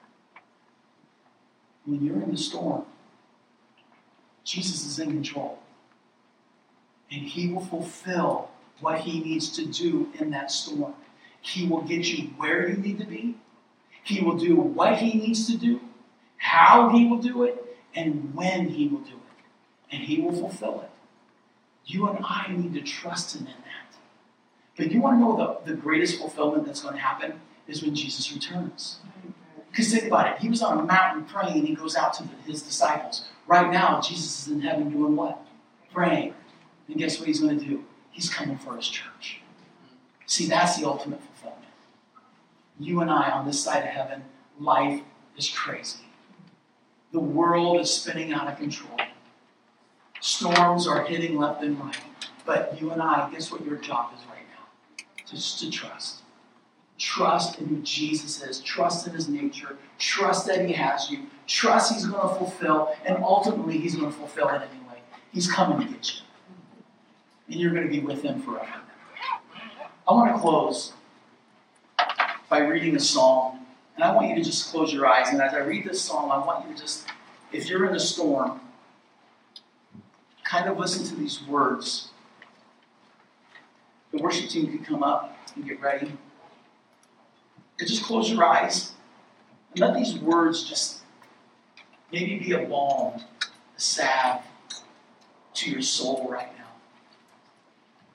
[1.84, 2.84] When you're in the storm,
[4.44, 5.58] Jesus is in control.
[7.10, 8.50] And he will fulfill
[8.80, 10.94] what he needs to do in that storm.
[11.40, 13.36] He will get you where you need to be.
[14.02, 15.80] He will do what he needs to do,
[16.38, 19.94] how he will do it, and when he will do it.
[19.94, 20.87] And he will fulfill it.
[21.88, 23.96] You and I need to trust him in that.
[24.76, 27.94] But you want to know the, the greatest fulfillment that's going to happen is when
[27.94, 28.98] Jesus returns.
[29.70, 30.38] Because think about it.
[30.38, 33.26] He was on a mountain praying, and he goes out to his disciples.
[33.46, 35.42] Right now, Jesus is in heaven doing what?
[35.90, 36.34] Praying.
[36.88, 37.84] And guess what he's going to do?
[38.10, 39.40] He's coming for his church.
[40.26, 41.64] See, that's the ultimate fulfillment.
[42.78, 44.24] You and I on this side of heaven,
[44.60, 45.00] life
[45.38, 46.04] is crazy.
[47.12, 48.97] The world is spinning out of control.
[50.20, 51.96] Storms are hitting left and right.
[52.44, 55.04] But you and I, guess what your job is right now?
[55.30, 56.22] Just to trust.
[56.98, 58.60] Trust in who Jesus is.
[58.60, 59.76] Trust in his nature.
[59.98, 61.20] Trust that he has you.
[61.46, 62.94] Trust he's going to fulfill.
[63.06, 65.00] And ultimately, he's going to fulfill it anyway.
[65.32, 66.22] He's coming to get you.
[67.48, 68.66] And you're going to be with him forever.
[70.08, 70.92] I want to close
[72.48, 73.60] by reading a psalm.
[73.94, 75.28] And I want you to just close your eyes.
[75.28, 77.06] And as I read this psalm, I want you to just,
[77.52, 78.60] if you're in a storm,
[80.48, 82.08] kind of listen to these words.
[84.12, 86.12] The worship team can come up and get ready.
[87.78, 88.92] And just close your eyes
[89.72, 91.02] and let these words just
[92.10, 93.20] maybe be a balm,
[93.76, 94.42] a salve
[95.54, 96.64] to your soul right now.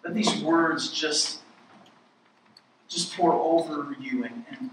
[0.03, 1.39] Let these words just
[2.89, 4.69] just pour over you and, and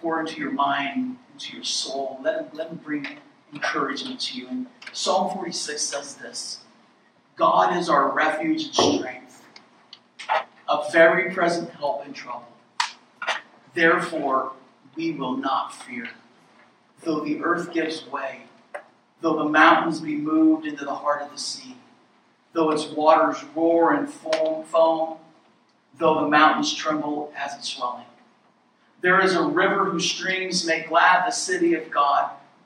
[0.00, 2.18] pour into your mind, into your soul.
[2.22, 3.06] Let them, let them bring
[3.52, 4.48] encouragement to you.
[4.48, 6.60] And Psalm 46 says this
[7.36, 9.44] God is our refuge and strength,
[10.68, 12.48] a very present help in trouble.
[13.74, 14.52] Therefore,
[14.96, 16.08] we will not fear.
[17.02, 18.42] Though the earth gives way,
[19.20, 21.76] though the mountains be moved into the heart of the sea,
[22.52, 25.16] though its waters roar and foam, foam
[25.98, 28.06] though the mountains tremble as it's swelling.
[29.02, 32.30] There is a river whose streams make glad the city of God,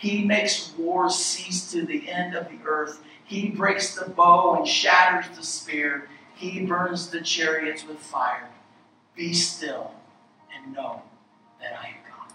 [0.00, 3.02] He makes wars cease to the end of the earth.
[3.26, 6.08] He breaks the bow and shatters the spear.
[6.34, 8.48] He burns the chariots with fire.
[9.14, 9.92] Be still
[10.56, 11.02] and know
[11.60, 12.32] that I am God.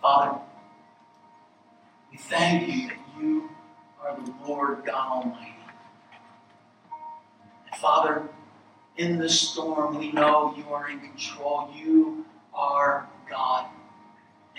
[0.00, 0.38] Father,
[2.10, 3.50] we thank you that you
[4.02, 5.56] are the Lord God Almighty.
[7.70, 8.22] And Father,
[8.96, 11.68] in the storm, we know you are in control.
[11.76, 12.24] You
[12.54, 13.66] are God.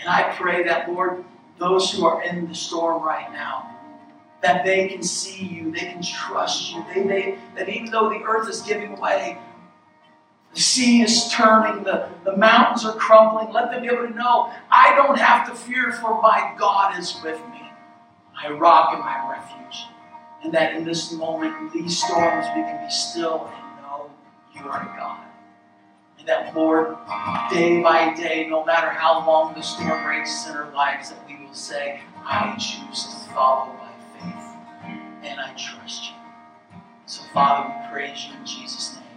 [0.00, 1.24] And I pray that, Lord,
[1.58, 3.74] those who are in the storm right now,
[4.42, 8.22] that they can see you, they can trust you, they, they, that even though the
[8.24, 9.38] earth is giving way,
[10.54, 14.52] the sea is turning, the, the mountains are crumbling, let them be able to know
[14.70, 17.62] I don't have to fear, for my God is with me,
[18.34, 19.86] my rock and my refuge.
[20.44, 24.10] And that in this moment, these storms, we can be still and know
[24.54, 25.27] you are God.
[26.18, 26.96] And that, Lord,
[27.50, 31.36] day by day, no matter how long the storm rages in our lives, that we
[31.44, 34.90] will say, I choose to follow by faith
[35.22, 36.16] and I trust you.
[37.06, 39.07] So, Father, we praise you in Jesus' name.